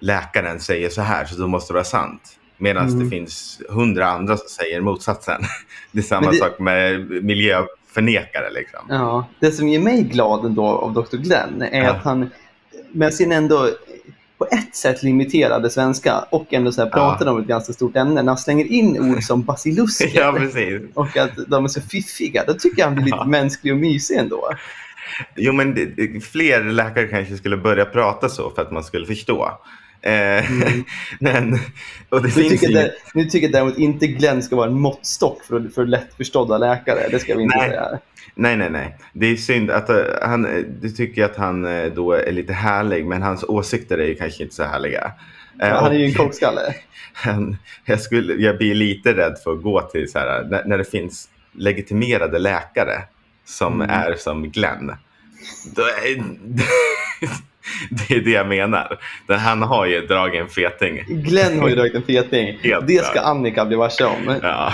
[0.00, 2.38] läkaren säger så här, så då måste det vara sant.
[2.58, 2.98] Medan Mm.
[3.04, 5.40] det finns hundra andra som säger motsatsen.
[5.92, 8.50] Det är samma det- sak med miljöförnekare.
[8.50, 8.80] Liksom.
[8.88, 11.16] Ja, det som ger mig glad ändå av Dr.
[11.16, 11.90] Glenn är Ja.
[11.90, 12.30] att han
[12.92, 13.68] med sin ändå
[14.42, 18.22] på ett sätt limiterade svenska och ändå så här pratar om ett ganska stort ämne.
[18.22, 20.38] När han slänger in ord som basilusker Ja,
[20.94, 23.24] och att de är så fiffiga, då tycker jag han blir lite Ja.
[23.26, 24.50] mänsklig och mysig ändå.
[25.36, 29.06] Jo, men det, det- fler läkare kanske skulle börja prata så för att man skulle
[29.06, 29.58] förstå.
[30.02, 30.44] Eh,
[31.20, 31.58] men,
[32.08, 32.82] och det Nu tycker, inget...
[32.82, 37.08] jag, nu tycker jag däremot inte Glenn ska vara en måttstock för, för lättförstådda läkare.
[37.10, 37.68] Det ska vi inte Nej.
[37.68, 37.98] säga.
[38.34, 38.96] Nej, nej, nej.
[39.12, 42.52] Det är synd att eh, han, eh, du tycker att han eh, då är lite
[42.52, 45.12] härlig, men hans åsikter är ju kanske inte så härliga.
[45.62, 46.60] Eh, Han är ju en kockskalle.
[47.12, 50.78] han, jag, skulle, jag blir lite rädd för att gå till så här, när, när
[50.78, 53.02] det finns legitimerade läkare
[53.44, 53.90] som Mm.
[53.90, 54.92] är som Glenn.
[55.76, 56.16] Då är,
[57.90, 58.98] det är det jag menar.
[59.26, 61.04] Den, han har ju dragit en feting.
[61.08, 62.58] Glenn har ju dragit en feting.
[62.62, 63.20] Helt Det ska.
[63.20, 64.38] Annika bli varse om.
[64.42, 64.72] Ja.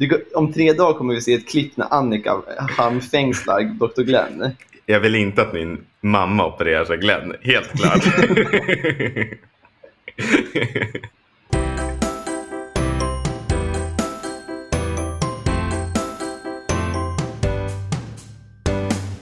[0.00, 2.36] Det Om tre dagar kommer vi se ett klipp när Annika
[2.76, 4.02] handfängslar Dr.
[4.02, 4.50] Glenn.
[4.86, 8.04] Jag vill inte att min mamma opererar sig Glenn, helt klart.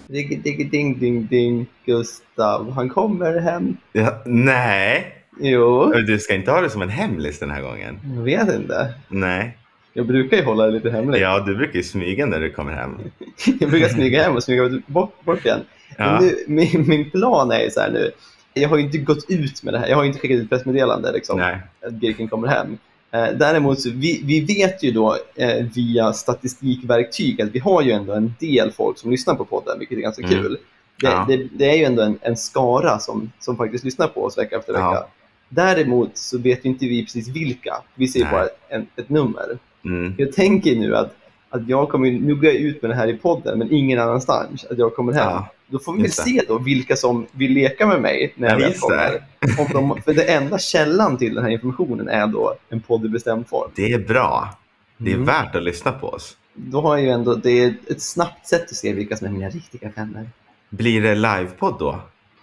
[0.06, 1.66] Diggi, diggi, ding, ding, ding.
[1.86, 3.76] Gustav, han kommer hem.
[3.92, 8.00] ja, nej, Jo, du ska inte ha det som en hemlis den här gången.
[8.16, 8.94] jag vet inte.
[9.08, 9.58] Nej.
[9.98, 11.20] Jag brukar ju hålla det lite hemligt.
[11.20, 12.98] Ja, du brukar ju smyga när du kommer hem.
[13.60, 15.60] Jag brukar smyga hem och smyga bort, bort igen.
[15.96, 16.12] Ja.
[16.12, 18.10] Men nu, min, min plan är ju så här nu.
[18.54, 19.88] Jag har ju inte gått ut med det här.
[19.88, 21.56] Jag har ju inte skickat ut pressmeddelande liksom, Nej.
[21.86, 22.78] att Girken kommer hem.
[23.10, 27.90] Eh, däremot, så vi, vi vet ju då eh, via statistikverktyg att vi har ju
[27.92, 30.42] ändå en del folk som lyssnar på podden, vilket är ganska Mm.
[30.42, 30.52] kul.
[31.00, 31.24] Det, Ja.
[31.28, 34.56] det, det är ju ändå en, en skara som, som faktiskt lyssnar på oss vecka
[34.56, 34.84] efter vecka.
[34.84, 35.08] Ja.
[35.48, 37.74] Däremot så vet ju inte vi precis vilka.
[37.94, 38.30] Vi ser Nej.
[38.32, 39.58] bara en, ett nummer.
[39.84, 40.14] Mm.
[40.18, 41.14] Jag tänker nu att,
[41.50, 44.64] att jag kommer, nu går jag ut med det här i podden, men ingen annanstans,
[44.70, 45.22] att jag kommer hem.
[45.24, 48.60] Ja, Då får vi väl se då vilka som vill leka med mig när jag
[48.60, 49.22] Ja, väl kommer.
[49.58, 53.08] Om de, för det enda källan till den här informationen är då en podd i
[53.08, 53.70] bestämd form.
[53.74, 54.48] Det är bra.
[54.96, 55.26] Det är Mm.
[55.26, 56.36] värt att lyssna på oss.
[56.54, 59.30] Då har jag ju ändå, det är ett snabbt sätt att se vilka som är
[59.30, 60.28] mina riktiga vänner.
[60.70, 62.00] Blir det livepodd då?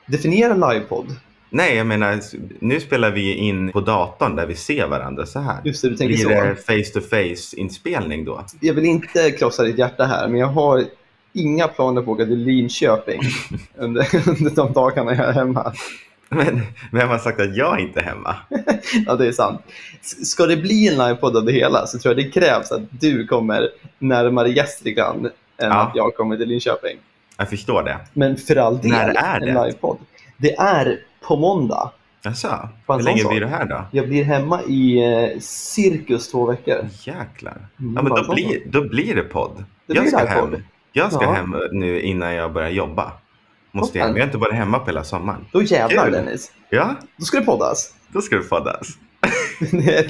[0.08, 1.06] Definiera livepodd.
[1.50, 2.20] Nej, jag menar,
[2.60, 5.58] nu spelar vi in på datorn där vi ser varandra så här.
[5.64, 6.30] Just det, du tänker Blir så.
[6.30, 8.46] det face-to-face inspelning då?
[8.60, 10.84] Jag vill inte krossa ditt hjärta här, men jag har
[11.34, 13.22] inga planer på att åka till Linköping
[13.78, 15.74] under, under de dagarna jag är hemma.
[16.30, 18.36] Men vem har sagt att jag inte är hemma?
[19.08, 19.62] Ja, det är sant.
[20.24, 23.28] Ska det bli en livepodd av det hela så tror jag det krävs att du
[23.28, 25.74] kommer närmare Gästrikland än Ja.
[25.82, 26.98] att jag kommer till Linköping.
[27.38, 27.98] Jag förstår det.
[28.14, 29.50] Men för all del, När är det?
[29.50, 29.98] en livepodd.
[30.38, 31.92] Det är på måndag.
[32.24, 32.70] Jaså?
[32.88, 33.32] Hur länge sak.
[33.32, 33.84] blir du här då?
[33.92, 36.88] Jag blir hemma i eh, cirkus två veckor.
[37.04, 37.68] Jäklar.
[37.80, 39.64] Mm, Ja, men då, blir, då blir det podd.
[39.88, 40.56] Det jag blir ska hem.
[40.94, 41.32] Jag ska Ja.
[41.32, 43.12] hem nu innan jag börjar jobba.
[43.72, 45.46] Måste jag, jag har inte varit hemma på hela sommaren.
[45.52, 46.14] Då jävlar Kul.
[46.14, 46.52] Dennis.
[46.70, 47.94] Ja, Då ska det poddas.
[48.08, 48.88] då ska du poddas.
[49.72, 50.08] det, är,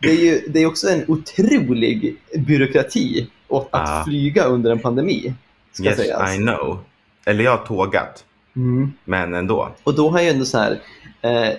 [0.00, 4.02] det, är ju, det är också en otrolig byråkrati åt att Ja.
[4.06, 5.34] flyga under en pandemi.
[5.72, 6.34] Ska Yes, sägas.
[6.34, 6.78] I know.
[7.26, 8.24] Eller jag har tågat,
[8.56, 8.92] Mm.
[9.04, 9.68] men ändå.
[9.84, 10.80] Och då har jag ändå så här,
[11.22, 11.52] eh,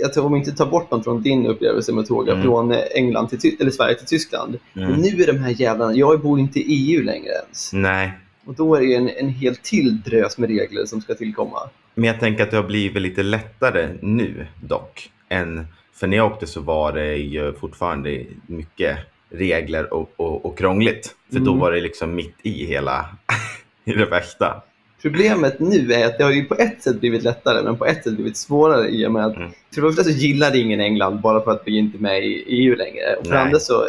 [0.00, 2.44] jag tror om inte tar bort något från din upplevelse med tåga Mm.
[2.44, 4.58] från eh, England till eller Sverige till Tyskland.
[4.76, 4.90] Mm.
[4.90, 7.70] Men nu är de här jävlarna, jag bor inte i EU längre ens.
[7.72, 8.12] Nej,
[8.46, 11.58] Och då är det en, en helt till drös med regler som ska tillkomma.
[11.94, 15.10] men jag tänker att det har blivit lite lättare nu dock.
[15.28, 18.98] Än, för när jag åkte så var det ju fortfarande mycket
[19.30, 21.14] regler och, och, och krångligt.
[21.32, 21.58] För då Mm.
[21.60, 23.06] var det liksom mitt i hela
[23.84, 24.62] i det värsta.
[25.02, 28.04] Problemet nu är att det har ju på ett sätt blivit lättare, men på ett
[28.04, 29.50] sätt blivit svårare i och med att Mm.
[29.74, 32.44] för det första så gillar ingen England bara för att vi inte är med i
[32.46, 33.16] EU längre.
[33.20, 33.84] Och för det andra så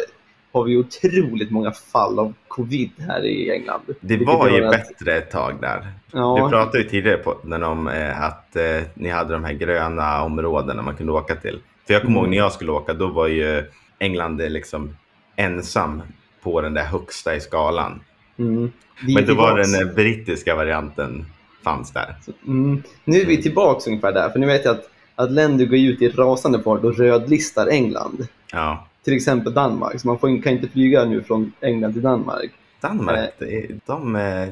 [0.52, 3.80] har vi otroligt många fall av covid här i England.
[4.00, 5.86] Det var ju att- bättre ett tag där.
[6.12, 8.62] Ja, Du pratade ju tidigare på, när om eh, att eh,
[8.94, 11.58] ni hade de här gröna områdena man kunde åka till.
[11.86, 12.24] För jag kommer Mm.
[12.24, 13.64] ihåg när jag skulle åka, då var ju
[13.98, 14.96] England eh, liksom
[15.36, 16.02] ensam
[16.42, 18.00] på den där högsta i skalan.
[18.38, 18.72] Mm.
[19.06, 21.24] Men då var den eh, brittiska varianten
[21.64, 22.14] fanns där.
[22.46, 22.82] Mm.
[23.04, 26.02] Nu är vi tillbaka ungefär där, för nu vet jag att, att länder går ut
[26.02, 28.26] i rasande fart och rödlistar England.
[28.52, 28.86] Ja.
[29.04, 32.50] Till exempel Danmark, så man får, kan inte flyga nu från England till Danmark.
[32.80, 33.48] Danmark, Eh.
[33.48, 34.48] är- de, eh,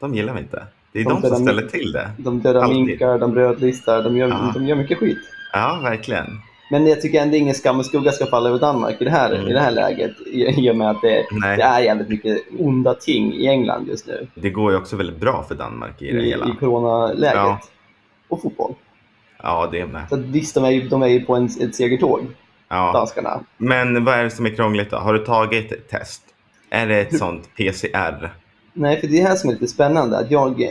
[0.00, 0.66] de gillar vi inte.
[0.92, 2.10] Det är De de, som ställer till det.
[2.18, 4.50] De dödar minkar, de rödlistar, de gör, Ja.
[4.54, 5.18] de gör mycket skit.
[5.52, 6.26] Ja, verkligen.
[6.70, 9.32] Men jag tycker ändå ingen skam och skugga ska falla över Danmark i det här,
[9.34, 9.48] Mm.
[9.48, 10.12] i det här läget.
[10.26, 11.24] I, och med att det,
[11.56, 14.26] det är jävligt mycket onda ting i England just nu.
[14.34, 16.48] Det går ju också väldigt bra för Danmark i det I, hela.
[16.48, 17.34] i coronaläget.
[17.36, 17.60] Ja.
[18.28, 18.74] Och fotboll.
[19.42, 20.02] Ja, det med.
[20.10, 22.20] Så visst, de är ju, de är ju på en, ett segertåg,
[22.68, 22.92] Ja.
[22.92, 23.40] danskarna.
[23.56, 24.96] Men vad är det som är krångligt då?
[24.96, 26.22] Har du tagit ett test?
[26.70, 28.32] Är det ett sånt PCR?
[28.72, 30.18] Nej, för det är det här som är lite spännande.
[30.18, 30.68] Att jag,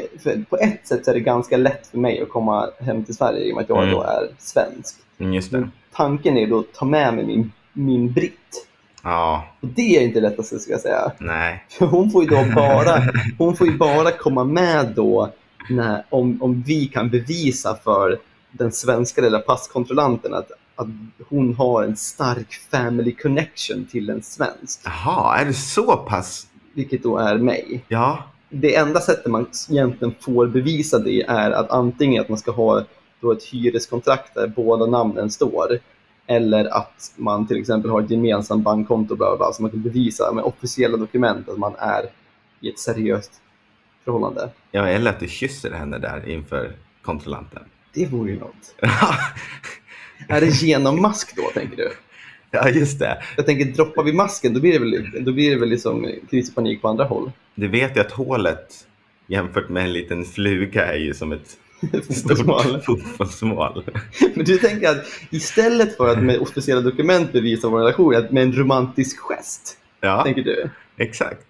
[0.50, 3.52] på ett sätt är det ganska lätt för mig att komma hem till Sverige i
[3.52, 3.92] och med att jag Mm.
[3.96, 4.96] då är svensk.
[5.20, 5.70] Mm, just det.
[5.96, 8.68] Tanken är då att ta med mig min, min britt.
[9.04, 11.12] Ja, Och det är inte det lättaste ska jag säga.
[11.20, 11.66] nej.
[11.70, 13.04] För hon får ju då bara,
[13.38, 15.32] hon får ju bara komma med då
[15.70, 18.18] när, om, om vi kan bevisa för
[18.52, 20.88] den svenska lilla passkontrollanten att, att
[21.30, 24.82] hon har en stark family connection till en svensk.
[24.84, 26.48] Jaha, är det så pass?
[26.74, 27.86] Vilket då är mig.
[27.88, 32.52] Ja, det enda sättet man egentligen får bevisa det är att antingen att man ska
[32.52, 32.84] ha
[33.26, 35.80] då ett hyreskontrakt där båda namnen står
[36.28, 39.82] eller att man till exempel har ett gemensamt bankkonto bla bla, bla, så man kan
[39.82, 42.06] bevisa med officiella dokument att man är
[42.60, 43.32] i ett seriöst
[44.04, 44.50] förhållande.
[44.72, 47.64] ja eller att du kysser henne där inför kontrollanten.
[47.94, 48.76] Det vore ju något.
[50.28, 51.92] Är det genom mask då, tänker du?
[52.52, 53.24] ja, just det.
[53.38, 56.50] Jag tänker, droppar vi masken, då blir det väl, då blir det väl liksom kris
[56.50, 57.32] och panik på andra håll.
[57.56, 58.88] Du vet ju att hålet
[59.28, 62.82] jämfört med en liten fluga är ju som ett Fotbollsmål.
[62.82, 63.84] stort fotbollsmål.
[64.36, 68.44] Men du tänker att istället för att med officiella dokument bevisa vår relation, att med
[68.44, 70.70] en romantisk gest, Ja, tänker du?
[70.98, 71.48] exakt.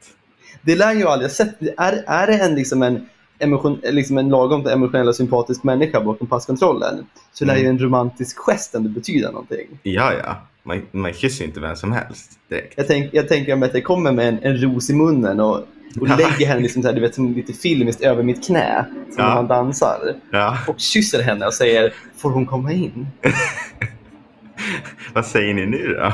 [0.61, 1.61] Det lär jag aldrig ha sett.
[1.77, 3.05] Är, är det en, liksom en,
[3.39, 7.63] emotion, liksom en lagom emotionell och sympatisk människa bakom passkontrollen så lär Mm.
[7.65, 9.67] ju en romantisk gest ändå betyda någonting.
[9.83, 10.47] Ja, ja.
[10.67, 12.73] Man, man kysser inte vem som helst direkt.
[12.77, 15.55] Jag, tänk, jag tänker mig att jag kommer med en, en ros i munnen och,
[15.99, 16.15] och Ja.
[16.17, 19.35] lägger henne liksom så här, du vet, som lite filmiskt över mitt knä som Ja.
[19.35, 19.99] man dansar.
[20.31, 23.07] Ja, Och kysser henne och säger “Får hon komma in?”
[25.13, 26.13] vad säger ni nu då?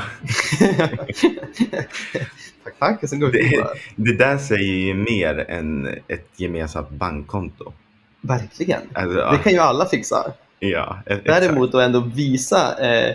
[2.64, 3.08] Tack, tack.
[3.08, 7.72] Sen går vi Det, det där säger ju mer än ett gemensamt bankkonto.
[8.20, 8.80] Verkligen.
[8.92, 10.32] Alltså, Det kan ju alla fixa.
[10.58, 11.18] Ja, e-.
[11.24, 13.14] Däremot att ändå visa eh,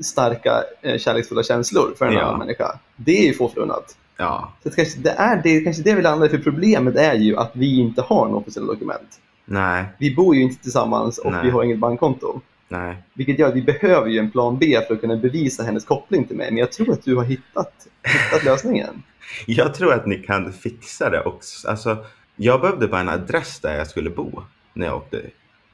[0.00, 2.20] starka eh, kärleksfulla känslor för en Ja.
[2.22, 2.78] annan människa.
[2.96, 3.96] Det är ju få förunnat.
[4.16, 7.14] Ja, Så det kanske, det är det, kanske det vi landar i, för problemet är
[7.14, 9.20] ju att vi inte har några officiella dokument.
[9.44, 11.40] nej, Vi bor ju inte tillsammans och Nej.
[11.44, 12.40] vi har inget bankkonto.
[12.68, 12.96] nej.
[13.14, 16.24] Vilket gör att vi behöver ju en plan B för att kunna bevisa hennes koppling
[16.24, 16.50] till mig.
[16.50, 19.02] Men jag tror att du har hittat, hittat lösningen.
[19.46, 21.68] Jag tror att ni kan fixa det också.
[21.68, 22.04] Alltså,
[22.36, 25.20] jag behövde bara en adress där jag skulle bo när jag åkte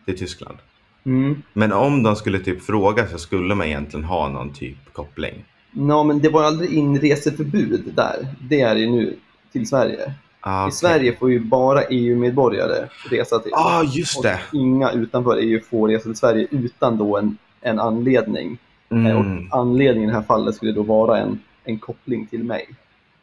[0.04, 0.58] till Tyskland.
[1.06, 1.42] Mm.
[1.52, 5.44] Men om de skulle typ fråga så skulle man egentligen ha någon typ koppling.
[5.72, 8.26] Nå, men det var aldrig inreseförbud där.
[8.48, 9.16] Det är det ju nu
[9.52, 10.14] till Sverige.
[10.40, 10.72] Ah, I okej.
[10.76, 13.50] Sverige får ju bara EU-medborgare resa till.
[13.54, 14.38] Ja, ah, just det.
[14.48, 18.52] Och inga utanför EU får resa till Sverige utan då en, en anledning.
[18.52, 19.16] Eh, Mm.
[19.16, 22.68] Och anledningen i det här fallet skulle då vara en, en koppling till mig.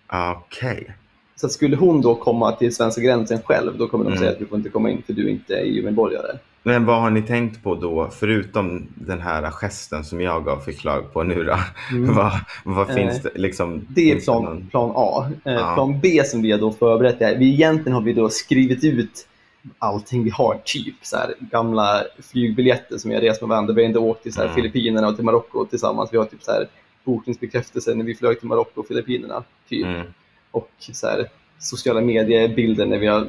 [0.07, 0.95] Ah, Okej.
[1.35, 4.19] Så att skulle hon då komma till svenska gränsen själv, då kommer de Mm.
[4.19, 6.37] säga att du får inte komma in för du inte är EU-medborgare.
[6.67, 11.13] Men vad har ni tänkt på då, förutom den här gesten som jag gav förslag
[11.13, 11.55] på nu då?
[11.91, 12.15] Mm.
[12.15, 12.31] vad
[12.65, 13.85] vad Eh, finns det liksom?
[13.89, 15.25] Det är plan, någon- plan A.
[15.45, 15.73] Eh, Ja.
[15.75, 19.27] Plan B som vi har då förberett är, vi egentligen har vi då skrivit ut
[19.79, 23.73] allting vi har, typ så här, gamla flygbiljetter som vi har rest med varandra.
[23.73, 24.55] Vi har inte åkt till så här, Mm.
[24.55, 26.09] Filippinerna och till Marocko tillsammans.
[26.13, 26.67] Vi har typ så här,
[27.03, 29.43] bokningsbekräftelse när vi flög till Marocko och Filippinerna.
[29.69, 29.85] Typ.
[29.85, 30.07] Mm.
[30.51, 31.25] Och så här,
[31.59, 33.27] sociala mediebilder när vi har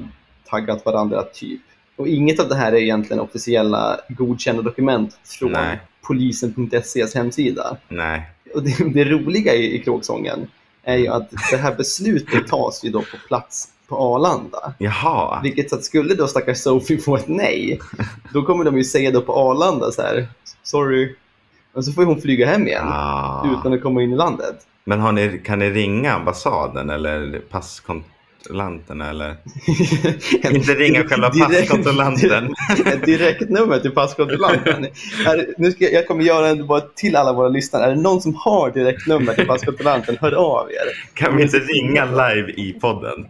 [0.50, 1.60] taggat varandra, typ.
[1.98, 5.56] Och inget av det här är egentligen officiella godkända dokument från
[6.02, 7.76] polisen.ses hemsida.
[7.88, 8.22] Nej.
[8.54, 10.48] Och det, det roliga i, i kråksången
[10.84, 14.72] är ju att det här beslutet tas ju då på plats på Arlanda.
[14.78, 15.40] Jaha.
[15.42, 17.80] Vilket så att skulle då stackars Sophie få ett nej,
[18.32, 20.28] då kommer de ju säga då på Arlanda så här,
[20.62, 21.14] sorry.
[21.74, 23.58] Och så får hon flyga hem igen Ah.
[23.58, 24.66] utan att komma in i landet.
[24.84, 28.06] Men ni, kan ni ringa ambassaden eller passkont...
[28.38, 29.36] passkontrollanten eller?
[30.54, 32.54] Inte ringa själva passkontrollanten.
[32.86, 34.86] Ett direktnummer till passkontrollanten.
[35.58, 37.84] Nu ska jag, kommer göra en bara till alla våra lyssnare.
[37.84, 41.14] Är det någon som har direktnummer till passkontrollanten, hör av er.
[41.14, 43.26] Kan vi inte ringa live i podden?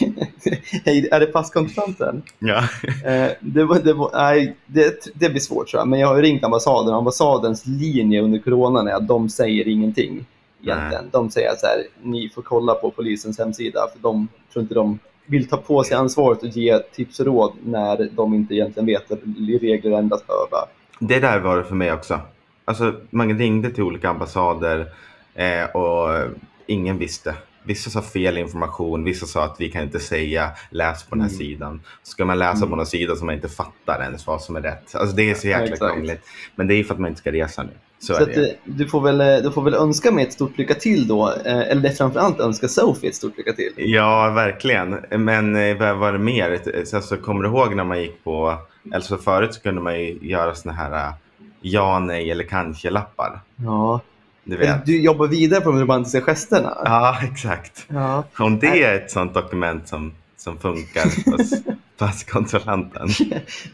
[0.84, 2.22] Hej, är det passkontrollanten?
[2.38, 2.58] Ja.
[3.04, 5.88] Eh, det, var, det, var, nej, det, det blir svårt tror jag.
[5.88, 6.94] Men jag har ringt ambassaden.
[6.94, 10.26] Ambassadens linje under coronan är att de säger ingenting.
[10.62, 11.08] Egentligen.
[11.12, 13.80] De säger så här, ni får kolla på polisens hemsida.
[13.92, 17.52] För de tror inte de vill ta på sig ansvaret och ge tips och råd
[17.64, 19.20] när de inte egentligen vet att
[19.60, 20.64] regler ändras över.
[20.98, 22.20] Det där var det för mig också.
[22.64, 24.92] Alltså, man ringde till olika ambassader
[25.34, 26.30] eh, och
[26.66, 27.34] ingen visste.
[27.62, 31.28] Vissa sa fel information, vissa sa att vi kan inte säga läs på den här
[31.28, 31.38] Mm.
[31.38, 31.82] sidan.
[32.02, 34.94] Ska man läsa på någon sida som man inte fattar ens vad som är rätt.
[34.94, 35.92] Alltså det är så jäkla Exakt.
[35.92, 36.20] krångligt.
[36.56, 37.70] Men det är för att man inte ska resa nu.
[38.02, 38.30] Så, Så att,
[38.64, 41.32] du, får väl, eh, du får väl önska mig ett stort lycka till då.
[41.44, 43.72] Eh, eller framförallt önska Sophie ett stort lycka till.
[43.76, 44.96] Ja, verkligen.
[45.10, 46.60] Men eh, vad var det mer?
[46.94, 48.58] Alltså, kommer du ihåg när man gick på,
[48.94, 51.12] alltså förut så kunde man ju göra såna här
[51.60, 53.40] ja, nej eller kanske-lappar.
[53.56, 54.00] Ja.
[54.44, 54.86] Du vet.
[54.86, 56.76] Du jobbar vidare på de romantiska gesterna.
[56.84, 57.86] Ja, exakt.
[57.88, 58.24] Ja.
[58.38, 61.50] Om det är ett sånt dokument som, som funkar hos
[61.98, 63.08] passkontrollanten.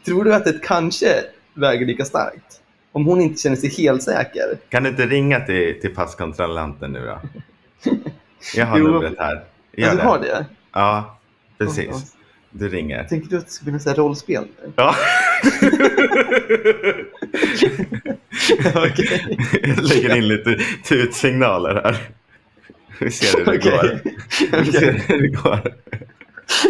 [0.04, 1.06] Tror du att det kanske
[1.54, 2.60] väger lika starkt?
[2.96, 4.58] Om hon inte känner sig helt säker?
[4.68, 7.20] Kan du inte ringa till, till passkontrollanten nu då?
[8.54, 8.84] Jag har Jo.
[8.88, 9.44] numret här.
[9.72, 10.46] Ja, du har det?
[10.72, 11.18] Ja,
[11.58, 12.16] precis.
[12.50, 13.04] Du ringer.
[13.04, 14.44] Tänker du att det ska bli något rollspel?
[14.76, 14.94] Ja.
[18.74, 19.38] Okej.
[19.62, 21.96] Jag lägger in lite tutsignaler här.
[23.00, 23.70] Vi ser hur det Okej.
[23.70, 24.00] går.
[24.62, 25.60] Vi ser hur det går.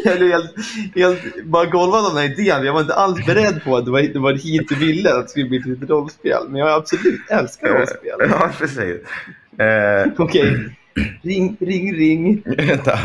[0.04, 0.54] Jag blev helt,
[0.94, 2.64] helt bara golvad av den här idén.
[2.64, 5.22] Jag var inte alls beredd på att det var, det var hit du ville att
[5.22, 6.48] det skulle bli ett rollspel.
[6.48, 8.16] Men jag absolut älskar rollspel.
[8.30, 8.96] Ja, precis.
[9.58, 10.76] Eh, Okej.
[11.22, 12.42] Ring, ring, ring.
[12.44, 12.98] vänta.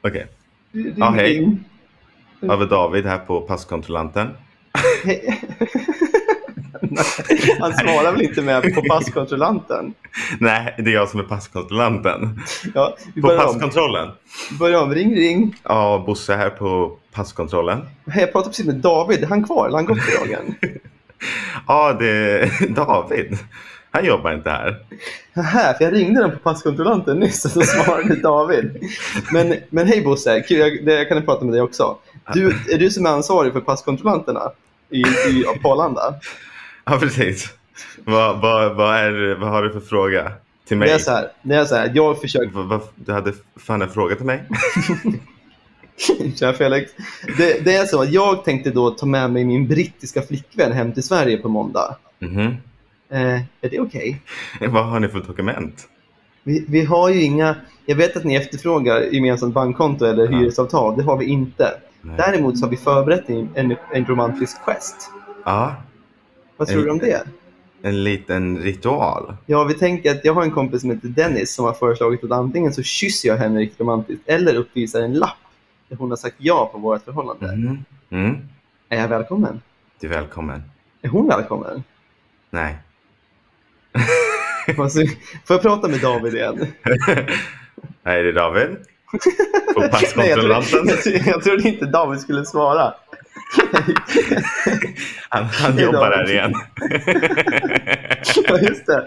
[0.00, 0.26] Okej,
[0.72, 1.38] ring, Ja, hej.
[1.38, 1.64] ring.
[2.48, 4.28] har vi David här på passkontrollanten.
[5.04, 5.40] Hej.
[7.60, 9.94] Han svarar väl inte med på passkontrollanten?
[10.38, 12.40] Nej, det är jag som är passkontrollanten.
[12.74, 13.44] Ja, På börjar om.
[13.46, 14.08] passkontrollen.
[14.58, 14.94] Börjar om.
[14.94, 15.56] Ring, ring.
[15.62, 17.80] Ja, Bosse här på passkontrollen.
[18.06, 19.22] Hej, Jag pratade precis med David.
[19.22, 19.66] Är han kvar?
[19.66, 20.54] Eller han gått för dagen?
[21.66, 23.38] Ja, det är David.
[23.90, 24.76] Han jobbar inte här.
[25.34, 28.88] Här, för jag ringde den på passkontrollanten nyss och så svarade David.
[29.32, 31.96] Men, men hej Bosse, kul, jag, jag kan prata med dig också.
[32.34, 34.40] Du, är du som är ansvarig för passkontrollanterna
[34.90, 36.14] i, i, på Arlanda?
[36.90, 37.48] Ja, precis.
[38.04, 40.32] Vad, vad, vad, är, vad har du för fråga
[40.68, 40.88] till mig?
[40.88, 42.50] Det är så här, det är så här jag försöker...
[42.50, 44.42] Vad- vad- du hade fan en fråga till mig?
[46.36, 46.92] Tja Felix.
[47.38, 50.92] Det, det är så att jag tänkte då ta med mig min brittiska flickvän hem
[50.92, 51.96] till Sverige på måndag.
[52.18, 52.56] Mhm.
[53.10, 54.22] Eh, är det okej?
[54.68, 55.88] Vad har ni för dokument?
[56.42, 57.54] Vi, vi har ju inga...
[57.86, 60.38] Jag vet att ni efterfrågar gemensamt bankkonto eller Ja.
[60.38, 60.96] hyresavtal.
[60.96, 61.70] Det har vi inte.
[62.02, 62.16] Nej.
[62.16, 65.10] Däremot så har vi förberett en, en, en romantisk gest.
[65.44, 65.76] Ja,
[66.60, 67.22] Vad tror En- du om det?
[67.82, 69.36] en liten ritual.
[69.46, 72.30] Ja, vi tänker att jag har en kompis som heter Dennis som har föreslagit att
[72.30, 75.36] antingen så kysser jag henne riktigt romantiskt eller uppvisar en lapp
[75.88, 77.46] där hon har sagt ja på vårt förhållande.
[77.56, 77.84] Mhm.
[78.10, 78.36] Mm.
[78.88, 79.60] Är jag välkommen?
[80.00, 80.62] Du är välkommen.
[81.02, 81.82] Är hon välkommen?
[82.50, 82.76] Nej.
[84.78, 84.98] Alltså,
[85.44, 86.58] Får jag prata med David igen?
[88.02, 88.68] Nej, det är David.
[89.74, 90.86] På jag, passkontrollanten.
[90.88, 92.94] jag, tror, jag trodde inte David skulle svara.
[95.28, 96.54] Han, han jobbar här igen.
[98.48, 99.04] Ja, just det.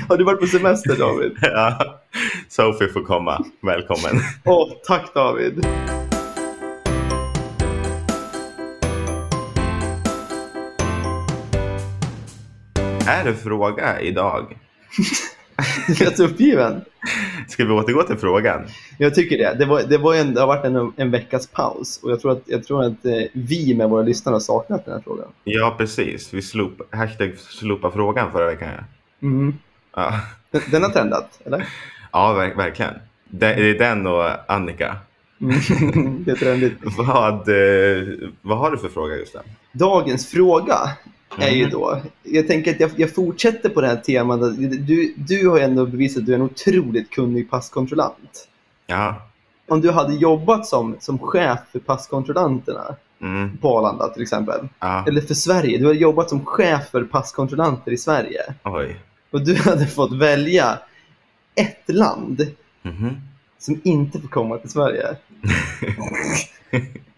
[0.08, 1.32] Har du varit på semester David?
[1.40, 2.00] ja.
[2.48, 3.44] Sophie får komma.
[3.62, 4.22] Välkommen.
[4.44, 5.66] Åh, tack David.
[13.06, 14.56] Är det fråga idag?
[15.86, 16.80] Du lät så uppgiven.
[17.48, 18.60] Ska vi återgå till frågan?
[18.98, 19.56] Jag tycker det.
[19.58, 22.32] Det, var, det, var en, det har varit en, en veckas paus och jag tror
[22.32, 25.26] att, jag tror att eh, vi med våra lyssnare har saknat den här frågan.
[25.44, 26.34] Ja, precis.
[26.34, 28.68] Vi slop, hashtag slopa frågan förra veckan.
[29.22, 29.54] Mm.
[29.96, 30.20] ja.
[30.50, 31.68] Den, den har trendat, eller?
[32.12, 32.94] ja ver- verkligen.
[33.28, 34.96] Det, det är den och Annika.
[35.40, 36.24] Mm.
[36.24, 36.78] det är trendigt.
[36.82, 38.08] Vad, eh,
[38.42, 39.42] vad har du för fråga just där?
[39.72, 40.76] Dagens fråga
[41.38, 41.70] är ju Mm.
[41.70, 44.40] då, jag tänker att jag, jag fortsätter på det här temat.
[44.86, 48.48] Du, du har ändå bevisat att du är en otroligt kunnig passkontrollant.
[48.86, 49.22] Ja.
[49.68, 53.56] Om du hade jobbat som, som chef för passkontrollanterna Mm.
[53.58, 55.04] på Arlanda till exempel, ja.
[55.08, 58.96] eller för Sverige, du hade jobbat som chef för passkontrollanter i Sverige Oj.
[59.30, 60.78] och du hade fått välja
[61.54, 62.46] ett land
[62.82, 63.16] Mhm.
[63.58, 65.16] som inte får komma till Sverige.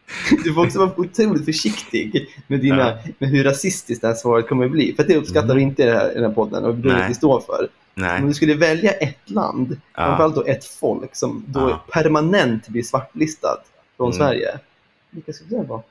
[0.44, 2.98] Du får också vara otroligt försiktig med, dina, Ja.
[3.18, 4.94] med hur rasistiskt det här svaret kommer att bli.
[4.94, 5.56] För att det uppskattar Mm.
[5.56, 7.68] vi inte i, det här, i den här podden och det vi stå för.
[7.94, 8.20] Nej.
[8.22, 10.04] Om du skulle välja ett land, Ja.
[10.06, 11.84] framförallt då ett folk som då Ja.
[11.92, 13.64] permanent blir svartlistat
[13.96, 14.18] från Mm.
[14.18, 14.58] Sverige.
[15.10, 15.82] Vilka skulle det vara?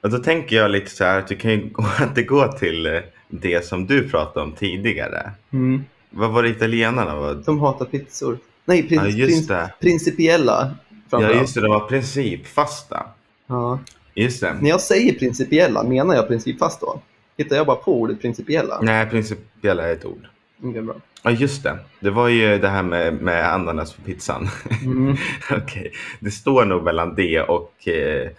[0.00, 2.92] Och då tänker jag lite så här att du kan ju återgå till eh,
[3.28, 5.30] det som du pratade om tidigare.
[5.52, 5.84] Mm.
[6.10, 7.42] Vad var det italienarna var?
[7.42, 8.38] Som hatar pizzor.
[8.64, 10.70] Nej, prin- Ja, just prins- principiella.
[11.10, 11.60] Ja, just det.
[11.60, 13.06] De var principfasta.
[13.52, 13.78] Ja.
[14.14, 14.56] Just det.
[14.60, 17.00] När jag säger principiella, menar jag principfast då?
[17.36, 18.78] Hittar jag bara på ordet principiella?
[18.82, 20.26] Nej, principiella är ett ord.
[20.62, 20.94] Mm, det är bra.
[21.22, 21.78] Ja, just det.
[22.00, 24.48] Det var ju det här med, med ananas på pizzan.
[24.84, 25.16] Mm.
[25.50, 25.92] Okej.
[26.20, 28.30] Det står nog mellan det och eh,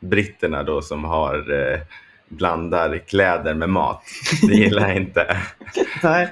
[0.00, 1.80] britterna då som har eh,
[2.28, 4.02] blandar kläder med mat.
[4.42, 5.36] Det gillar jag inte.
[6.02, 6.28] Nej.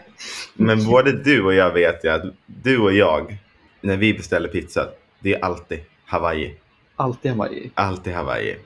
[0.54, 3.36] Men både du och jag vet ju att du och jag,
[3.80, 4.88] när vi beställer pizza,
[5.20, 6.54] det är alltid Hawaii.
[6.96, 7.70] Alltid Hawaii.
[7.74, 8.56] Alltid Hawaii.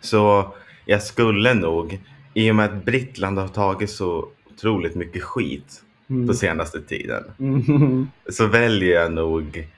[0.00, 0.52] Så
[0.84, 1.98] jag skulle nog,
[2.34, 6.28] i och med att Brittland har tagit så otroligt mycket skit Mm.
[6.28, 8.08] på senaste tiden, Mm.
[8.30, 9.68] så väljer jag nog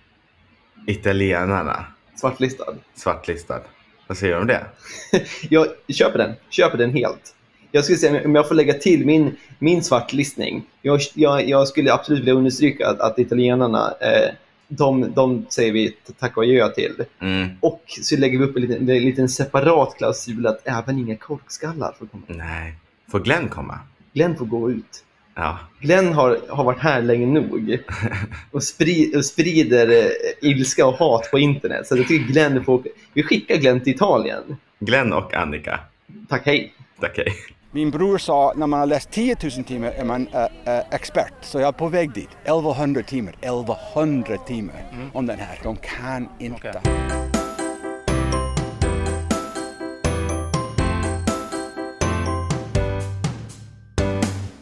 [0.87, 1.85] italienarna
[2.17, 2.75] Svartlistad.
[2.95, 3.61] svartlistad.
[4.07, 4.65] Vad säger du om det?
[5.51, 6.33] Jag köper den.
[6.51, 7.35] Köper den helt.
[7.71, 10.63] Jag skulle säga, om jag får lägga till min, min svartlistning.
[10.83, 14.35] Jag, jag, jag skulle absolut vilja understryka att, att italienarna, eh,
[14.77, 17.05] de, de säger vi tack och adjö till.
[17.21, 17.49] Mm.
[17.61, 21.95] Och så lägger vi upp en liten, en liten separat klausul att även inga korkskallar
[21.99, 22.23] får komma.
[22.27, 22.75] Nej.
[23.11, 23.79] Får Glenn komma?
[24.13, 25.05] Glenn får gå ut.
[25.35, 25.59] Ja.
[25.81, 27.79] Glenn har, har varit här länge nog
[28.51, 31.87] och, spri, och sprider eh, ilska och hat på internet.
[31.87, 32.83] Så jag tycker Glenn får...
[33.13, 34.57] Vi skickar Glenn till Italien.
[34.79, 35.81] Glenn och Annika.
[36.29, 36.75] Tack, hej.
[37.01, 37.35] Tack, hej.
[37.75, 41.33] Min bror sa när man har läst 10 000 timmar är man äh, äh, expert.
[41.41, 42.29] Så jag är på väg dit.
[42.45, 43.35] 1100 timmar.
[43.41, 45.61] 1100 timmar om den här.
[45.63, 46.81] De kan inte.
[46.85, 47.42] Okej.